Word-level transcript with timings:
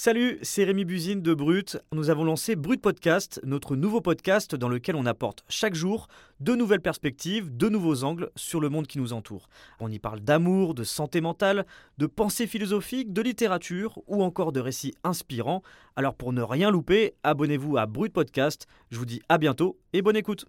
Salut, 0.00 0.38
c'est 0.42 0.62
Rémi 0.62 0.84
Buzine 0.84 1.22
de 1.22 1.34
Brut. 1.34 1.76
Nous 1.92 2.08
avons 2.08 2.22
lancé 2.22 2.54
Brut 2.54 2.80
Podcast, 2.80 3.40
notre 3.44 3.74
nouveau 3.74 4.00
podcast 4.00 4.54
dans 4.54 4.68
lequel 4.68 4.94
on 4.94 5.06
apporte 5.06 5.42
chaque 5.48 5.74
jour 5.74 6.06
de 6.38 6.54
nouvelles 6.54 6.80
perspectives, 6.80 7.50
de 7.56 7.68
nouveaux 7.68 8.04
angles 8.04 8.30
sur 8.36 8.60
le 8.60 8.68
monde 8.68 8.86
qui 8.86 8.98
nous 8.98 9.12
entoure. 9.12 9.48
On 9.80 9.90
y 9.90 9.98
parle 9.98 10.20
d'amour, 10.20 10.74
de 10.74 10.84
santé 10.84 11.20
mentale, 11.20 11.66
de 11.98 12.06
pensée 12.06 12.46
philosophique, 12.46 13.12
de 13.12 13.22
littérature 13.22 13.98
ou 14.06 14.22
encore 14.22 14.52
de 14.52 14.60
récits 14.60 14.94
inspirants. 15.02 15.64
Alors 15.96 16.14
pour 16.14 16.32
ne 16.32 16.42
rien 16.42 16.70
louper, 16.70 17.14
abonnez-vous 17.24 17.76
à 17.76 17.86
Brut 17.86 18.12
Podcast. 18.12 18.68
Je 18.92 18.98
vous 18.98 19.04
dis 19.04 19.20
à 19.28 19.36
bientôt 19.36 19.80
et 19.92 20.00
bonne 20.00 20.14
écoute. 20.14 20.46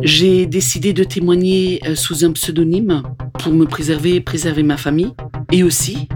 J'ai 0.00 0.46
décidé 0.46 0.94
de 0.94 1.04
témoigner 1.04 1.82
euh, 1.86 1.96
sous 1.96 2.24
un 2.24 2.32
pseudonyme 2.32 3.02
pour 3.40 3.52
me 3.52 3.66
préserver 3.66 4.22
préserver 4.22 4.62
ma 4.62 4.78
famille 4.78 5.12
et 5.52 5.62
aussi 5.62 6.08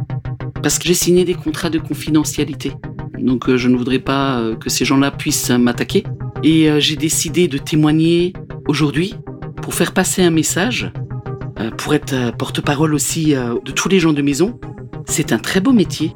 parce 0.63 0.79
que 0.79 0.87
j'ai 0.87 0.95
signé 0.95 1.25
des 1.25 1.35
contrats 1.35 1.71
de 1.71 1.79
confidentialité. 1.79 2.73
Donc 3.19 3.49
euh, 3.49 3.57
je 3.57 3.69
ne 3.69 3.77
voudrais 3.77 3.99
pas 3.99 4.39
euh, 4.39 4.57
que 4.57 4.71
ces 4.71 4.85
gens-là 4.85 5.11
puissent 5.11 5.51
m'attaquer. 5.51 6.05
Et 6.43 6.71
euh, 6.71 6.81
j'ai 6.81 6.97
décidé 6.97 7.49
de 7.49 7.59
témoigner 7.59 8.33
aujourd'hui 8.67 9.15
pour 9.63 9.75
faire 9.75 9.93
passer 9.93 10.23
un 10.23 10.31
message, 10.31 10.91
pour 11.77 11.93
être 11.93 12.33
porte-parole 12.37 12.95
aussi 12.95 13.35
de 13.35 13.73
tous 13.73 13.89
les 13.89 13.99
gens 13.99 14.13
de 14.13 14.23
maison. 14.23 14.59
C'est 15.05 15.33
un 15.33 15.39
très 15.39 15.61
beau 15.61 15.73
métier. 15.73 16.15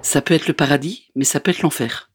Ça 0.00 0.22
peut 0.22 0.32
être 0.32 0.46
le 0.46 0.54
paradis, 0.54 1.10
mais 1.16 1.24
ça 1.24 1.40
peut 1.40 1.50
être 1.50 1.62
l'enfer. 1.62 2.08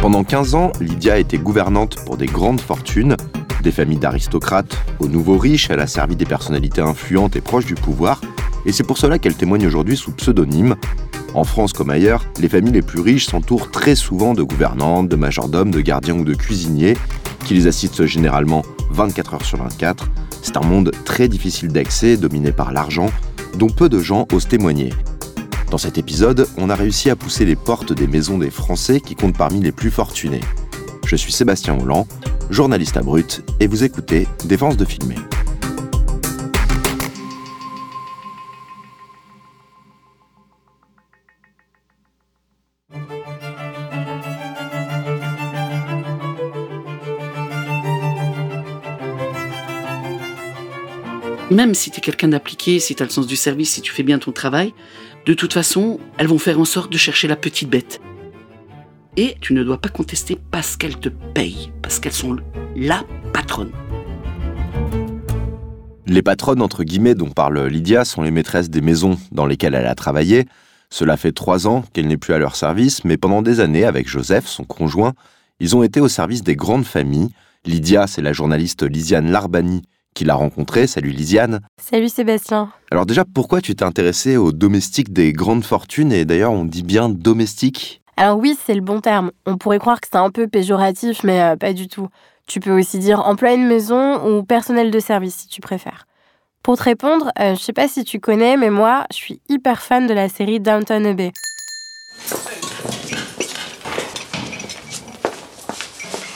Pendant 0.00 0.22
15 0.22 0.54
ans, 0.54 0.72
Lydia 0.80 1.18
été 1.18 1.38
gouvernante 1.38 1.96
pour 2.04 2.16
des 2.16 2.26
grandes 2.26 2.60
fortunes 2.60 3.16
des 3.66 3.72
familles 3.72 3.98
d'aristocrates 3.98 4.78
aux 5.00 5.08
nouveaux 5.08 5.38
riches, 5.38 5.70
elle 5.70 5.80
a 5.80 5.88
servi 5.88 6.14
des 6.14 6.24
personnalités 6.24 6.82
influentes 6.82 7.34
et 7.34 7.40
proches 7.40 7.66
du 7.66 7.74
pouvoir, 7.74 8.20
et 8.64 8.70
c'est 8.70 8.84
pour 8.84 8.96
cela 8.96 9.18
qu'elle 9.18 9.34
témoigne 9.34 9.66
aujourd'hui 9.66 9.96
sous 9.96 10.12
pseudonyme. 10.12 10.76
En 11.34 11.42
France 11.42 11.72
comme 11.72 11.90
ailleurs, 11.90 12.24
les 12.38 12.48
familles 12.48 12.74
les 12.74 12.82
plus 12.82 13.00
riches 13.00 13.26
s'entourent 13.26 13.72
très 13.72 13.96
souvent 13.96 14.34
de 14.34 14.44
gouvernantes, 14.44 15.08
de 15.08 15.16
majordomes, 15.16 15.72
de 15.72 15.80
gardiens 15.80 16.16
ou 16.16 16.24
de 16.24 16.34
cuisiniers, 16.34 16.96
qui 17.44 17.54
les 17.54 17.66
assistent 17.66 18.06
généralement 18.06 18.62
24 18.92 19.34
heures 19.34 19.44
sur 19.44 19.58
24. 19.58 20.08
C'est 20.42 20.56
un 20.56 20.64
monde 20.64 20.92
très 21.04 21.26
difficile 21.26 21.72
d'accès, 21.72 22.16
dominé 22.16 22.52
par 22.52 22.72
l'argent, 22.72 23.10
dont 23.58 23.68
peu 23.68 23.88
de 23.88 23.98
gens 23.98 24.28
osent 24.32 24.46
témoigner. 24.46 24.92
Dans 25.72 25.78
cet 25.78 25.98
épisode, 25.98 26.46
on 26.56 26.70
a 26.70 26.76
réussi 26.76 27.10
à 27.10 27.16
pousser 27.16 27.44
les 27.44 27.56
portes 27.56 27.92
des 27.92 28.06
maisons 28.06 28.38
des 28.38 28.50
Français 28.50 29.00
qui 29.00 29.16
comptent 29.16 29.36
parmi 29.36 29.60
les 29.60 29.72
plus 29.72 29.90
fortunés. 29.90 30.42
Je 31.06 31.14
suis 31.14 31.30
Sébastien 31.30 31.78
Holland, 31.78 32.04
journaliste 32.50 32.96
à 32.96 33.00
Brut, 33.00 33.44
et 33.60 33.68
vous 33.68 33.84
écoutez 33.84 34.26
Défense 34.44 34.76
de 34.76 34.84
filmer. 34.84 35.14
Même 51.52 51.74
si 51.74 51.92
tu 51.92 51.98
es 51.98 52.00
quelqu'un 52.00 52.26
d'appliqué, 52.26 52.80
si 52.80 52.96
tu 52.96 53.02
as 53.04 53.06
le 53.06 53.12
sens 53.12 53.28
du 53.28 53.36
service, 53.36 53.70
si 53.70 53.80
tu 53.80 53.92
fais 53.92 54.02
bien 54.02 54.18
ton 54.18 54.32
travail, 54.32 54.74
de 55.24 55.34
toute 55.34 55.52
façon, 55.52 56.00
elles 56.18 56.26
vont 56.26 56.38
faire 56.38 56.58
en 56.58 56.64
sorte 56.64 56.90
de 56.90 56.98
chercher 56.98 57.28
la 57.28 57.36
petite 57.36 57.70
bête. 57.70 58.00
Et 59.18 59.36
tu 59.40 59.54
ne 59.54 59.64
dois 59.64 59.80
pas 59.80 59.88
contester 59.88 60.38
parce 60.50 60.76
qu'elles 60.76 60.98
te 60.98 61.08
payent, 61.08 61.72
parce 61.80 62.00
qu'elles 62.00 62.12
sont 62.12 62.36
la 62.76 63.02
patronne. 63.32 63.72
Les 66.06 66.20
patronnes, 66.20 66.60
entre 66.60 66.84
guillemets, 66.84 67.14
dont 67.14 67.30
parle 67.30 67.66
Lydia, 67.66 68.04
sont 68.04 68.20
les 68.20 68.30
maîtresses 68.30 68.68
des 68.68 68.82
maisons 68.82 69.18
dans 69.32 69.46
lesquelles 69.46 69.74
elle 69.74 69.86
a 69.86 69.94
travaillé. 69.94 70.44
Cela 70.90 71.16
fait 71.16 71.32
trois 71.32 71.66
ans 71.66 71.82
qu'elle 71.94 72.08
n'est 72.08 72.18
plus 72.18 72.34
à 72.34 72.38
leur 72.38 72.56
service, 72.56 73.04
mais 73.04 73.16
pendant 73.16 73.40
des 73.40 73.60
années, 73.60 73.84
avec 73.84 74.06
Joseph, 74.06 74.46
son 74.46 74.64
conjoint, 74.64 75.14
ils 75.60 75.74
ont 75.74 75.82
été 75.82 75.98
au 76.00 76.08
service 76.08 76.42
des 76.42 76.54
grandes 76.54 76.84
familles. 76.84 77.30
Lydia, 77.64 78.06
c'est 78.06 78.22
la 78.22 78.34
journaliste 78.34 78.82
Lisiane 78.82 79.30
Larbani 79.30 79.80
qui 80.12 80.24
l'a 80.24 80.34
rencontrée. 80.34 80.86
Salut 80.86 81.10
Lisiane. 81.10 81.60
Salut 81.80 82.10
Sébastien. 82.10 82.70
Alors 82.90 83.06
déjà, 83.06 83.24
pourquoi 83.24 83.62
tu 83.62 83.74
t'es 83.74 83.84
intéressée 83.84 84.36
aux 84.36 84.52
domestiques 84.52 85.12
des 85.12 85.32
grandes 85.32 85.64
fortunes? 85.64 86.12
Et 86.12 86.26
d'ailleurs, 86.26 86.52
on 86.52 86.66
dit 86.66 86.82
bien 86.82 87.08
domestiques 87.08 88.02
alors 88.16 88.38
oui, 88.38 88.56
c'est 88.64 88.74
le 88.74 88.80
bon 88.80 89.00
terme. 89.00 89.30
On 89.44 89.58
pourrait 89.58 89.78
croire 89.78 90.00
que 90.00 90.08
c'est 90.10 90.16
un 90.16 90.30
peu 90.30 90.48
péjoratif, 90.48 91.22
mais 91.22 91.42
euh, 91.42 91.56
pas 91.56 91.74
du 91.74 91.86
tout. 91.86 92.08
Tu 92.46 92.60
peux 92.60 92.78
aussi 92.78 92.98
dire 92.98 93.20
employé 93.26 93.58
de 93.58 93.62
maison 93.62 94.24
ou 94.26 94.42
personnel 94.42 94.90
de 94.90 95.00
service 95.00 95.34
si 95.34 95.48
tu 95.48 95.60
préfères. 95.60 96.06
Pour 96.62 96.78
te 96.78 96.82
répondre, 96.82 97.30
euh, 97.38 97.54
je 97.54 97.60
sais 97.60 97.74
pas 97.74 97.88
si 97.88 98.04
tu 98.04 98.18
connais, 98.18 98.56
mais 98.56 98.70
moi, 98.70 99.04
je 99.10 99.16
suis 99.16 99.40
hyper 99.48 99.82
fan 99.82 100.06
de 100.06 100.14
la 100.14 100.28
série 100.28 100.60
Downton 100.60 101.04
Abbey. 101.04 101.32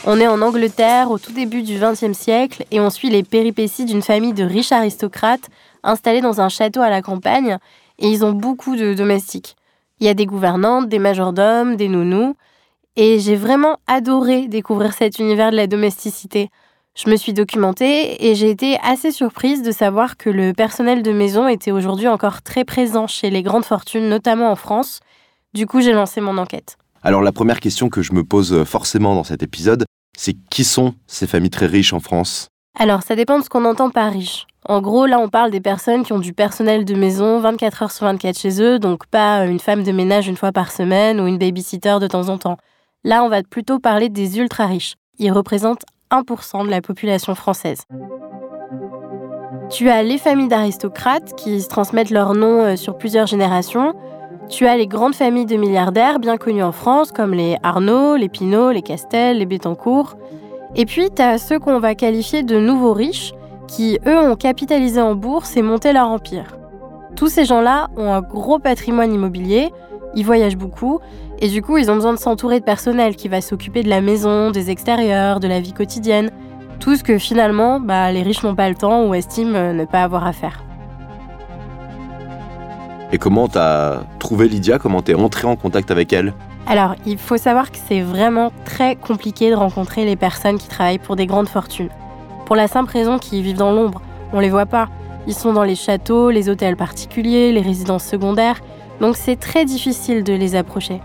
On 0.05 0.19
est 0.21 0.27
en 0.27 0.43
Angleterre 0.43 1.11
au 1.11 1.19
tout 1.19 1.33
début 1.33 1.63
du 1.63 1.79
XXe 1.79 2.17
siècle 2.17 2.65
et 2.71 2.81
on 2.81 2.91
suit 2.91 3.11
les 3.11 3.23
péripéties 3.23 3.85
d'une 3.85 4.03
famille 4.03 4.33
de 4.33 4.45
riches 4.45 4.73
aristocrates 4.73 5.49
installés 5.83 6.21
dans 6.21 6.41
un 6.41 6.49
château 6.49 6.81
à 6.81 6.91
la 6.91 7.01
campagne 7.01 7.59
et 7.99 8.09
ils 8.09 8.25
ont 8.25 8.33
beaucoup 8.33 8.77
de 8.77 8.93
domestiques. 8.93 9.57
Il 10.00 10.06
y 10.06 10.09
a 10.09 10.15
des 10.15 10.27
gouvernantes, 10.27 10.88
des 10.88 10.99
majordomes, 10.99 11.77
des 11.77 11.88
nounous. 11.88 12.34
Et 12.97 13.21
j'ai 13.21 13.37
vraiment 13.37 13.78
adoré 13.87 14.49
découvrir 14.49 14.94
cet 14.94 15.19
univers 15.19 15.50
de 15.50 15.56
la 15.56 15.66
domesticité. 15.66 16.49
Je 16.97 17.09
me 17.09 17.16
suis 17.16 17.33
documentée 17.33 18.27
et 18.28 18.34
j'ai 18.34 18.50
été 18.50 18.78
assez 18.83 19.12
surprise 19.12 19.62
de 19.62 19.71
savoir 19.71 20.16
que 20.16 20.28
le 20.28 20.53
personnel 20.53 21.03
de 21.03 21.12
maison 21.12 21.47
était 21.47 21.71
aujourd'hui 21.71 22.09
encore 22.09 22.43
très 22.43 22.65
présent 22.65 23.06
chez 23.06 23.31
les 23.31 23.43
grandes 23.43 23.65
fortunes, 23.65 24.09
notamment 24.09 24.50
en 24.50 24.56
France. 24.56 25.00
Du 25.55 25.66
coup, 25.66 25.81
j'ai 25.81 25.93
lancé 25.93 26.21
mon 26.21 26.37
enquête. 26.37 26.77
Alors 27.03 27.22
la 27.22 27.33
première 27.33 27.60
question 27.60 27.89
que 27.89 28.03
je 28.03 28.12
me 28.12 28.25
pose 28.25 28.65
forcément 28.65 29.15
dans 29.15 29.25
cet 29.25 29.43
épisode, 29.43 29.84
c'est 30.16 30.34
qui 30.50 30.65
sont 30.65 30.94
ces 31.06 31.27
familles 31.27 31.50
très 31.50 31.66
riches 31.66 31.93
en 31.93 32.00
France? 32.00 32.49
Alors 32.79 33.03
ça 33.03 33.17
dépend 33.17 33.39
de 33.39 33.45
ce 33.45 33.49
qu'on 33.49 33.65
entend 33.65 33.91
par 33.91 34.13
riche. 34.13 34.47
En 34.69 34.81
gros, 34.81 35.07
là, 35.07 35.19
on 35.19 35.29
parle 35.29 35.51
des 35.51 35.61
personnes 35.61 36.05
qui 36.05 36.13
ont 36.13 36.19
du 36.19 36.33
personnel 36.33 36.85
de 36.85 36.95
maison 36.95 37.41
24 37.41 37.83
heures 37.83 37.91
sur 37.91 38.07
24 38.07 38.39
chez 38.39 38.63
eux, 38.63 38.79
donc 38.79 39.07
pas 39.07 39.47
une 39.47 39.59
femme 39.59 39.83
de 39.83 39.93
ménage 39.93 40.29
une 40.29 40.37
fois 40.37 40.53
par 40.53 40.71
semaine 40.71 41.21
ou 41.21 41.27
une 41.27 41.39
babysitter 41.39 41.97
de 42.01 42.07
temps 42.07 42.29
en 42.29 42.39
temps. 42.39 42.59
Là, 43.03 43.25
on 43.25 43.29
va 43.29 43.43
plutôt 43.43 43.79
parler 43.79 44.11
des 44.11 44.39
ultra 44.39 44.67
riches. 44.67 44.95
Ils 45.19 45.33
représentent 45.33 45.85
1% 46.11 46.67
de 46.67 46.71
la 46.71 46.83
population 46.83 47.35
française. 47.35 47.85
Tu 49.71 49.89
as 49.89 50.03
les 50.03 50.19
familles 50.19 50.49
d'aristocrates 50.49 51.35
qui 51.37 51.61
se 51.61 51.69
transmettent 51.69 52.11
leur 52.11 52.35
nom 52.35 52.65
euh, 52.65 52.77
sur 52.77 52.99
plusieurs 52.99 53.27
générations. 53.27 53.95
Tu 54.49 54.67
as 54.67 54.77
les 54.77 54.89
grandes 54.89 55.15
familles 55.15 55.47
de 55.47 55.57
milliardaires 55.57 56.19
bien 56.19 56.37
connues 56.37 56.63
en 56.63 56.73
France, 56.73 57.13
comme 57.13 57.35
les 57.35 57.57
Arnaud, 57.63 58.17
les 58.17 58.29
Pinault, 58.29 58.73
les 58.73 58.83
Castel, 58.83 59.39
les 59.39 59.47
Bettencourt. 59.47 60.17
Et 60.77 60.87
puis, 60.87 61.09
tu 61.15 61.23
as 61.23 61.39
ceux 61.39 61.59
qu'on 61.59 61.81
va 61.81 61.95
qualifier 61.95 62.43
de 62.43 62.59
nouveaux 62.59 62.93
riches, 62.93 63.33
qui, 63.67 63.99
eux, 64.07 64.19
ont 64.19 64.37
capitalisé 64.37 65.01
en 65.01 65.15
bourse 65.15 65.57
et 65.57 65.63
monté 65.63 65.93
leur 65.93 66.09
empire. 66.09 66.57
Tous 67.17 67.29
ces 67.29 67.45
gens-là 67.45 67.89
ont 67.97 68.13
un 68.13 68.21
gros 68.21 68.59
patrimoine 68.59 69.13
immobilier, 69.13 69.71
ils 70.15 70.25
voyagent 70.25 70.57
beaucoup, 70.57 71.01
et 71.41 71.49
du 71.49 71.63
coup, 71.63 71.79
ils 71.79 71.91
ont 71.91 71.95
besoin 71.95 72.13
de 72.13 72.19
s'entourer 72.19 72.61
de 72.61 72.65
personnel 72.65 73.17
qui 73.17 73.29
va 73.29 73.41
s'occuper 73.41 73.83
de 73.83 73.89
la 73.89 74.01
maison, 74.01 74.51
des 74.51 74.71
extérieurs, 74.71 75.41
de 75.41 75.49
la 75.49 75.61
vie 75.61 75.73
quotidienne, 75.73 76.31
tout 76.81 76.97
ce 76.97 77.05
que 77.05 77.19
finalement, 77.19 77.79
bah, 77.79 78.11
les 78.11 78.23
riches 78.23 78.43
n'ont 78.43 78.55
pas 78.55 78.69
le 78.69 78.75
temps 78.75 79.07
ou 79.07 79.15
estiment 79.15 79.55
euh, 79.55 79.73
ne 79.73 79.85
pas 79.85 80.03
avoir 80.03 80.27
à 80.27 80.33
faire. 80.33 80.65
Et 83.13 83.19
comment 83.19 83.49
t'as 83.49 84.05
trouvé 84.19 84.49
Lydia? 84.49 84.79
Comment 84.79 85.03
t'es 85.03 85.15
entrée 85.15 85.47
en 85.47 85.57
contact 85.57 85.91
avec 85.91 86.13
elle? 86.13 86.33
Alors, 86.71 86.95
il 87.05 87.19
faut 87.19 87.37
savoir 87.37 87.73
que 87.73 87.79
c'est 87.89 88.01
vraiment 88.01 88.53
très 88.65 88.95
compliqué 88.95 89.51
de 89.51 89.57
rencontrer 89.57 90.05
les 90.05 90.15
personnes 90.15 90.57
qui 90.57 90.69
travaillent 90.69 91.01
pour 91.01 91.17
des 91.17 91.27
grandes 91.27 91.49
fortunes. 91.49 91.89
Pour 92.47 92.55
la 92.55 92.69
simple 92.69 92.93
raison 92.93 93.19
qu'ils 93.19 93.43
vivent 93.43 93.57
dans 93.57 93.73
l'ombre. 93.73 94.01
On 94.33 94.39
les 94.39 94.51
voit 94.51 94.67
pas. 94.67 94.89
Ils 95.27 95.35
sont 95.35 95.53
dans 95.53 95.65
les 95.65 95.75
châteaux, 95.75 96.31
les 96.31 96.49
hôtels 96.49 96.77
particuliers, 96.77 97.51
les 97.51 97.61
résidences 97.61 98.05
secondaires, 98.05 98.61
donc 99.01 99.17
c'est 99.17 99.34
très 99.34 99.65
difficile 99.65 100.22
de 100.22 100.33
les 100.33 100.55
approcher. 100.55 101.01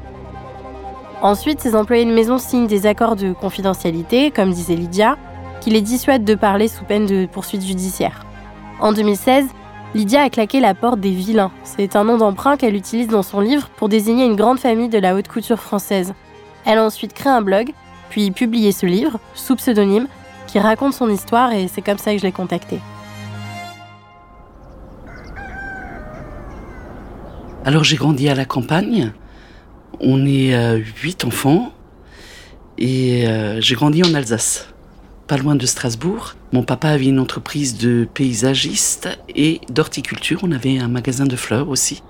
Ensuite, 1.24 1.62
ces 1.62 1.76
employés 1.76 2.06
de 2.06 2.14
maison 2.14 2.38
signent 2.38 2.68
des 2.68 2.86
accords 2.86 3.16
de 3.16 3.34
confidentialité, 3.34 4.30
comme 4.30 4.52
disait 4.52 4.76
Lydia, 4.76 5.18
qui 5.62 5.72
les 5.72 5.82
dissuadent 5.82 6.26
de 6.26 6.36
parler 6.36 6.68
sous 6.68 6.84
peine 6.84 7.08
de 7.08 7.26
poursuite 7.26 7.66
judiciaire. 7.66 8.24
En 8.80 8.94
2016, 8.94 9.48
Lydia 9.96 10.24
a 10.24 10.30
claqué 10.30 10.60
la 10.60 10.74
porte 10.74 11.00
des 11.00 11.12
vilains. 11.12 11.54
C'est 11.64 11.96
un 11.96 12.04
nom 12.04 12.18
d'emprunt 12.18 12.58
qu'elle 12.58 12.76
utilise 12.76 13.08
dans 13.08 13.24
son 13.24 13.40
livre 13.40 13.70
pour 13.78 13.88
désigner 13.88 14.26
une 14.26 14.36
grande 14.36 14.60
famille 14.60 14.90
de 14.90 14.98
la 14.98 15.16
haute 15.16 15.30
couture 15.30 15.62
française. 15.62 16.14
Elle 16.66 16.80
a 16.80 16.84
ensuite 16.84 17.14
créé 17.14 17.32
un 17.32 17.42
blog, 17.42 17.72
puis 18.10 18.32
publié 18.32 18.74
ce 18.74 18.86
livre, 18.86 19.22
sous 19.36 19.56
pseudonyme, 19.56 20.08
qui 20.48 20.60
raconte 20.60 20.94
son 20.94 21.10
histoire 21.10 21.54
et 21.54 21.70
c'est 21.70 21.82
comme 21.82 21.98
ça 21.98 22.12
que 22.12 22.18
je 22.18 22.24
l'ai 22.24 22.34
contacté. 22.34 22.82
Alors 27.64 27.86
j'ai 27.86 27.96
grandi 27.96 28.28
à 28.28 28.36
la 28.36 28.44
campagne. 28.44 29.14
On 30.02 30.26
est 30.26 30.54
euh, 30.54 30.82
huit 31.04 31.24
enfants 31.24 31.72
et 32.78 33.30
euh, 33.30 33.62
j'ai 33.62 33.76
grandi 33.76 34.04
en 34.04 34.14
Alsace. 34.14 34.68
pas 35.28 35.38
loin 35.38 35.56
de 35.56 35.66
Strasbourg. 35.66 36.36
Mon 36.56 36.64
papa 36.64 36.88
avait 36.88 37.08
une 37.08 37.20
entreprise 37.20 37.78
de 37.78 38.08
paysagiste 38.14 39.10
et 39.28 39.60
d'horticulture. 39.68 40.40
On 40.44 40.54
avait 40.54 40.78
un 40.78 40.88
magasin 40.88 41.26
de 41.26 41.36
fleurs 41.36 41.68
aussi. 41.68 42.02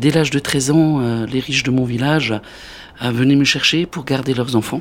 Dès 0.00 0.10
l'âge 0.10 0.30
de 0.30 0.38
13 0.38 0.70
ans, 0.70 1.00
euh, 1.02 1.26
les 1.26 1.40
riches 1.40 1.62
de 1.62 1.70
mon 1.70 1.84
village 1.84 2.32
euh, 3.02 3.10
venaient 3.10 3.36
me 3.36 3.44
chercher 3.44 3.84
pour 3.84 4.06
garder 4.06 4.32
leurs 4.32 4.56
enfants. 4.56 4.80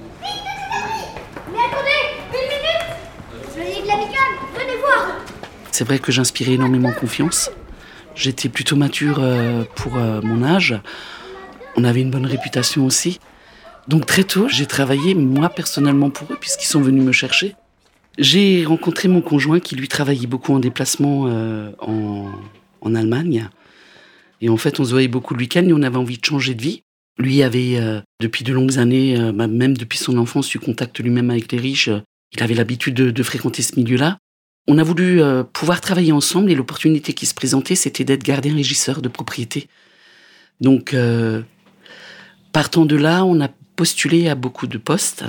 Mais 1.52 1.60
attendez, 1.60 1.92
une 2.32 2.48
minute 2.48 3.54
Soyez 3.54 3.82
de 3.82 3.88
l'amicale, 3.88 4.32
venez 4.54 4.78
voir 4.80 5.18
C'est 5.74 5.84
vrai 5.84 6.00
que 6.00 6.14
j'inspirais 6.14 6.54
énormément 6.54 6.94
confiance. 6.94 7.52
J'étais 8.16 8.48
plutôt 8.48 8.78
mature 8.78 9.18
euh, 9.20 9.66
pour 9.76 9.98
mon 9.98 10.42
âge. 10.42 10.80
On 11.76 11.84
avait 11.84 12.00
une 12.00 12.12
bonne 12.12 12.28
réputation 12.28 12.86
aussi. 12.86 13.20
Donc 13.90 14.06
très 14.06 14.24
tôt, 14.24 14.48
j'ai 14.48 14.68
travaillé 14.68 15.16
moi 15.16 15.50
personnellement 15.50 16.12
pour 16.12 16.32
eux 16.32 16.38
puisqu'ils 16.40 16.70
sont 16.70 16.80
venus 16.80 17.04
me 17.04 17.12
chercher. 17.12 17.58
J'ai 18.18 18.66
rencontré 18.66 19.08
mon 19.08 19.22
conjoint 19.22 19.60
qui 19.60 19.76
lui 19.76 19.88
travaillait 19.88 20.28
beaucoup 20.28 20.54
en 20.54 20.60
déplacement 20.60 21.28
euh, 21.28 21.72
en, 21.80 22.96
Allemagne. 22.96 23.48
Et 24.42 24.50
en 24.50 24.58
fait, 24.58 24.80
on 24.80 24.84
se 24.84 24.92
voyait 24.92 25.08
beaucoup 25.08 25.34
le 25.34 25.40
week-end 25.40 25.64
et 25.66 25.72
on 25.72 25.82
avait 25.82 25.98
envie 25.98 26.18
de 26.18 26.26
changer 26.26 26.56
de 26.56 26.62
vie. 26.62 26.84
Lui 27.18 27.42
avait, 27.42 27.78
euh, 27.78 28.02
depuis 28.20 28.44
de 28.44 28.52
longues 28.52 28.80
années, 28.80 29.18
euh, 29.18 29.32
bah, 29.32 29.48
même 29.48 29.78
depuis 29.78 29.98
son 29.98 30.18
enfance, 30.18 30.54
eu 30.54 30.60
contact 30.60 31.00
lui-même 31.00 31.30
avec 31.30 31.52
les 31.52 31.58
riches. 31.58 31.90
il 32.34 32.44
avait 32.44 32.56
l'habitude 32.56 32.96
de, 32.96 33.12
de, 33.12 33.24
fréquenter 33.24 33.62
ce 33.62 33.80
milieu-là. 33.80 34.18
On 34.68 34.78
a 34.78 34.84
voulu 34.84 35.22
pouvoir 35.54 35.82
travailler 35.82 36.12
ensemble 36.12 36.52
et 36.52 36.56
l'opportunité 36.56 37.14
qui 37.14 37.26
se 37.26 37.34
présentait, 37.34 37.74
c'était 37.74 38.04
d'être 38.04 38.24
gardien 38.24 38.54
régisseur 38.54 39.02
de 39.02 39.10
propriété. 39.10 39.68
Donc, 40.60 40.96
partant 42.54 42.86
de 42.86 42.96
là, 42.96 43.26
on 43.26 43.42
a 43.42 43.50
postulé 43.76 44.30
à 44.30 44.36
beaucoup 44.36 44.68
de 44.68 44.78
postes. 44.78 45.26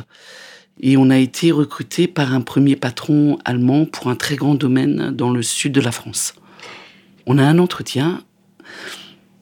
Et 0.82 0.96
on 0.96 1.10
a 1.10 1.18
été 1.18 1.52
recruté 1.52 2.08
par 2.08 2.34
un 2.34 2.40
premier 2.40 2.74
patron 2.74 3.38
allemand 3.44 3.86
pour 3.86 4.08
un 4.08 4.16
très 4.16 4.34
grand 4.34 4.56
domaine 4.56 5.12
dans 5.12 5.30
le 5.30 5.42
sud 5.42 5.72
de 5.72 5.80
la 5.80 5.92
France. 5.92 6.34
On 7.26 7.38
a 7.38 7.44
un 7.44 7.58
entretien. 7.58 8.24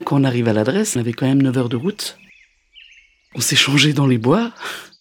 Quand 0.04 0.20
on 0.20 0.24
arrive 0.24 0.48
à 0.48 0.52
l'adresse, 0.52 0.96
on 0.96 1.00
avait 1.00 1.14
quand 1.14 1.26
même 1.26 1.42
9 1.42 1.56
heures 1.56 1.68
de 1.70 1.76
route. 1.76 2.18
On 3.34 3.40
s'est 3.40 3.56
changé 3.56 3.94
dans 3.94 4.06
les 4.06 4.18
bois. 4.18 4.52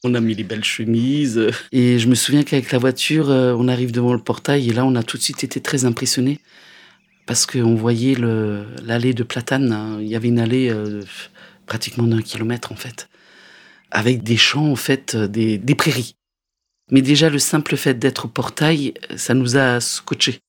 On 0.05 0.13
a 0.13 0.21
mis 0.21 0.33
les 0.33 0.45
belles 0.45 0.63
chemises. 0.63 1.51
Et 1.73 1.99
je 1.99 2.07
me 2.07 2.15
souviens 2.15 2.43
qu'avec 2.43 2.71
la 2.71 2.77
voiture, 2.77 3.29
euh, 3.29 3.53
on 3.57 3.67
arrive 3.67 3.91
devant 3.91 4.13
le 4.13 4.21
portail 4.21 4.69
et 4.69 4.73
là, 4.73 4.85
on 4.85 4.95
a 4.95 5.03
tout 5.03 5.17
de 5.17 5.23
suite 5.23 5.43
été 5.43 5.59
très 5.59 5.83
impressionnés. 5.83 6.39
Parce 7.25 7.45
qu'on 7.45 7.75
voyait 7.75 8.15
l'allée 8.15 9.13
de 9.13 9.23
Platane. 9.23 9.97
Il 9.99 10.07
y 10.07 10.15
avait 10.15 10.29
une 10.29 10.39
allée 10.39 10.69
euh, 10.69 11.01
pratiquement 11.65 12.05
d'un 12.05 12.21
kilomètre, 12.21 12.71
en 12.71 12.75
fait. 12.75 13.09
Avec 13.91 14.23
des 14.23 14.37
champs, 14.37 14.71
en 14.71 14.77
fait, 14.77 15.15
euh, 15.15 15.27
des 15.27 15.75
prairies. 15.75 16.15
Mais 16.91 17.01
déjà, 17.01 17.29
le 17.29 17.39
simple 17.39 17.75
fait 17.77 17.93
d'être 17.93 18.25
au 18.25 18.27
portail, 18.27 18.93
ça 19.15 19.33
nous 19.33 19.57
a 19.57 19.79
scotché. 19.79 20.39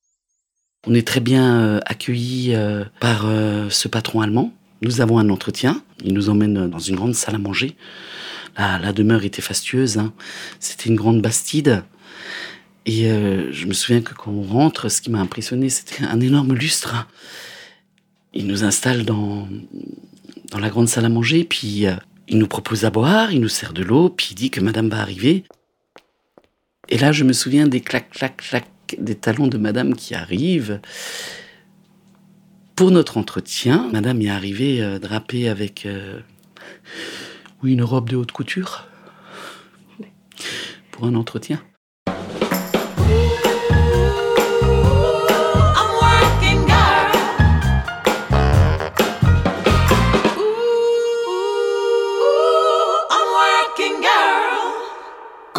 On 0.87 0.95
est 0.95 1.07
très 1.07 1.21
bien 1.21 1.61
euh, 1.61 1.81
accueillis 1.85 2.55
euh, 2.55 2.85
par 3.01 3.27
euh, 3.27 3.69
ce 3.69 3.87
patron 3.87 4.23
allemand. 4.23 4.55
Nous 4.81 5.03
avons 5.03 5.19
un 5.19 5.29
entretien. 5.29 5.83
Il 6.03 6.15
nous 6.15 6.31
emmène 6.31 6.71
dans 6.71 6.79
une 6.79 6.97
grande 6.97 7.15
salle 7.15 7.35
à 7.35 7.39
manger. 7.39 7.77
La, 8.57 8.93
demeure 8.93 9.25
était 9.25 9.43
fastueuse. 9.43 9.99
Hein. 9.99 10.13
C'était 10.59 10.89
une 10.89 10.97
grande 10.97 11.21
bastide. 11.21 11.85
Et 12.87 13.05
je 13.05 13.67
me 13.67 13.73
souviens 13.73 14.01
que 14.01 14.15
quand 14.15 14.33
on 14.33 14.43
rentre, 14.43 14.89
ce 14.89 15.01
qui 15.01 15.11
m'a 15.11 15.21
impressionné, 15.21 15.69
c'était 15.69 16.05
un 16.05 16.21
énorme 16.21 16.55
lustre. 16.55 17.07
Il 18.33 18.47
nous 18.47 18.65
installe 18.65 19.05
dans, 19.05 19.49
dans 20.51 20.59
la 20.59 20.69
grande 20.69 20.89
salle 20.89 21.05
à 21.05 21.09
manger, 21.09 21.45
puis 21.45 21.87
il 22.29 22.39
nous 22.39 22.49
propose 22.49 22.85
à 22.85 22.91
boire, 22.91 23.33
il 23.33 23.41
nous 23.41 23.49
sert 23.49 23.73
de 23.73 23.83
l'eau, 23.83 24.09
puis 24.09 24.29
il 24.31 24.35
dit 24.35 24.51
que 24.51 24.61
madame 24.61 24.89
va 24.89 25.01
arriver. 25.01 25.45
Et 26.91 26.99
là, 26.99 27.13
je 27.13 27.25
me 27.25 27.33
souviens 27.33 27.67
des 27.67 27.81
clac, 27.81 28.11
clac, 28.11 28.37
clac 28.39 28.67
des 28.99 29.15
talons 29.15 29.47
de 29.47 29.59
madame 29.59 29.95
qui 29.95 30.15
arrivent. 30.15 30.81
Pour 32.75 32.91
notre 32.91 33.19
entretien, 33.19 33.89
madame 33.93 34.21
est 34.23 34.31
arrivée 34.31 34.83
euh, 34.83 34.99
drapée 34.99 35.49
avec 35.49 35.87
euh, 35.87 36.21
oui, 37.63 37.73
une 37.73 37.83
robe 37.83 38.09
de 38.09 38.17
haute 38.17 38.33
couture 38.33 38.87
pour 40.91 41.07
un 41.07 41.15
entretien. 41.15 41.63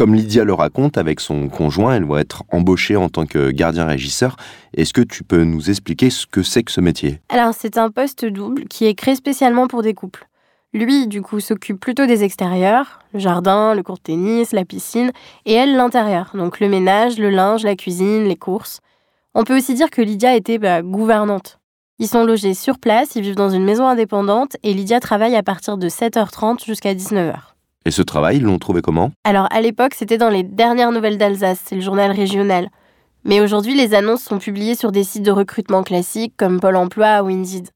Comme 0.02 0.16
Lydia 0.16 0.42
le 0.42 0.52
raconte, 0.52 0.98
avec 0.98 1.20
son 1.20 1.48
conjoint, 1.48 1.94
elle 1.94 2.04
va 2.04 2.18
être 2.18 2.42
embauchée 2.50 2.96
en 2.96 3.08
tant 3.08 3.24
que 3.24 3.52
gardien-régisseur. 3.52 4.34
Est-ce 4.76 4.92
que 4.92 5.00
tu 5.00 5.22
peux 5.22 5.44
nous 5.44 5.70
expliquer 5.70 6.10
ce 6.10 6.26
que 6.26 6.42
c'est 6.42 6.64
que 6.64 6.72
ce 6.72 6.80
métier? 6.80 7.20
Alors, 7.28 7.54
c'est 7.56 7.78
un 7.78 7.88
poste 7.88 8.24
double 8.24 8.64
qui 8.64 8.86
est 8.86 8.94
créé 8.94 9.14
spécialement 9.14 9.68
pour 9.68 9.82
des 9.82 9.94
couples. 9.94 10.26
Lui, 10.72 11.06
du 11.06 11.22
coup, 11.22 11.38
s'occupe 11.38 11.78
plutôt 11.78 12.06
des 12.06 12.24
extérieurs, 12.24 12.98
le 13.14 13.20
jardin, 13.20 13.76
le 13.76 13.84
court 13.84 13.98
de 13.98 14.02
tennis, 14.02 14.50
la 14.50 14.64
piscine, 14.64 15.12
et 15.46 15.52
elle, 15.52 15.76
l'intérieur, 15.76 16.32
donc 16.34 16.58
le 16.58 16.68
ménage, 16.68 17.16
le 17.16 17.30
linge, 17.30 17.62
la 17.62 17.76
cuisine, 17.76 18.24
les 18.24 18.34
courses. 18.34 18.80
On 19.34 19.44
peut 19.44 19.56
aussi 19.56 19.74
dire 19.74 19.88
que 19.88 20.02
Lydia 20.02 20.34
était 20.34 20.58
bah, 20.58 20.82
gouvernante. 20.82 21.60
Ils 22.00 22.08
sont 22.08 22.24
logés 22.24 22.54
sur 22.54 22.80
place, 22.80 23.14
ils 23.14 23.22
vivent 23.22 23.36
dans 23.36 23.50
une 23.50 23.64
maison 23.64 23.86
indépendante, 23.86 24.56
et 24.64 24.74
Lydia 24.74 24.98
travaille 24.98 25.36
à 25.36 25.44
partir 25.44 25.76
de 25.76 25.88
7h30 25.88 26.64
jusqu'à 26.64 26.92
19h. 26.92 27.51
Et 27.84 27.90
ce 27.90 28.02
travail, 28.02 28.36
ils 28.36 28.42
l'ont 28.42 28.58
trouvé 28.58 28.80
comment? 28.82 29.10
Alors 29.24 29.48
à 29.50 29.60
l'époque, 29.60 29.94
c'était 29.96 30.18
dans 30.18 30.30
les 30.30 30.42
dernières 30.42 30.92
nouvelles 30.92 31.18
d'Alsace, 31.18 31.60
c'est 31.64 31.74
le 31.74 31.80
journal 31.80 32.10
régional. 32.12 32.68
Mais 33.24 33.40
aujourd'hui, 33.40 33.74
les 33.74 33.94
annonces 33.94 34.22
sont 34.22 34.38
publiées 34.38 34.74
sur 34.74 34.92
des 34.92 35.04
sites 35.04 35.22
de 35.22 35.30
recrutement 35.30 35.82
classiques 35.82 36.34
comme 36.36 36.60
Pôle 36.60 36.76
Emploi 36.76 37.22
ou 37.22 37.28
Indeed. 37.28 37.68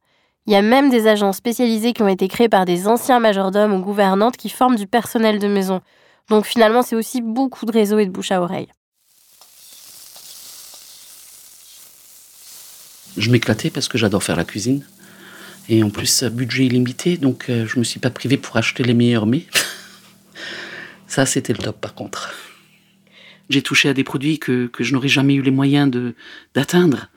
Il 0.46 0.52
y 0.52 0.56
a 0.56 0.62
même 0.62 0.90
des 0.90 1.08
agents 1.08 1.32
spécialisés 1.32 1.92
qui 1.92 2.02
ont 2.02 2.08
été 2.08 2.28
créés 2.28 2.48
par 2.48 2.64
des 2.64 2.86
anciens 2.86 3.18
majordomes 3.18 3.72
ou 3.72 3.80
gouvernantes 3.80 4.36
qui 4.36 4.48
forment 4.48 4.76
du 4.76 4.86
personnel 4.86 5.38
de 5.38 5.48
maison. 5.48 5.80
Donc 6.28 6.46
finalement, 6.46 6.82
c'est 6.82 6.96
aussi 6.96 7.20
beaucoup 7.20 7.66
de 7.66 7.72
réseaux 7.72 7.98
et 7.98 8.06
de 8.06 8.10
bouche 8.10 8.30
à 8.30 8.40
oreille. 8.40 8.68
Je 13.16 13.30
m'éclatais 13.30 13.70
parce 13.70 13.88
que 13.88 13.98
j'adore 13.98 14.22
faire 14.22 14.36
la 14.36 14.44
cuisine. 14.44 14.84
Et 15.68 15.82
en 15.82 15.90
plus, 15.90 16.22
budget 16.24 16.66
illimité, 16.66 17.16
donc 17.16 17.46
euh, 17.48 17.66
je 17.66 17.78
me 17.78 17.84
suis 17.84 17.98
pas 17.98 18.10
privé 18.10 18.36
pour 18.36 18.56
acheter 18.56 18.84
les 18.84 18.94
meilleurs 18.94 19.26
mets. 19.26 19.46
Ça, 21.06 21.26
c'était 21.26 21.52
le 21.52 21.58
top 21.58 21.80
par 21.80 21.94
contre. 21.94 22.34
J'ai 23.48 23.62
touché 23.62 23.88
à 23.88 23.94
des 23.94 24.04
produits 24.04 24.38
que, 24.38 24.70
je 24.78 24.92
n'aurais 24.92 25.08
jamais 25.08 25.34
eu 25.34 25.42
les 25.42 25.50
moyens 25.50 25.90
de 25.90 26.14
d'atteindre. 26.54 27.08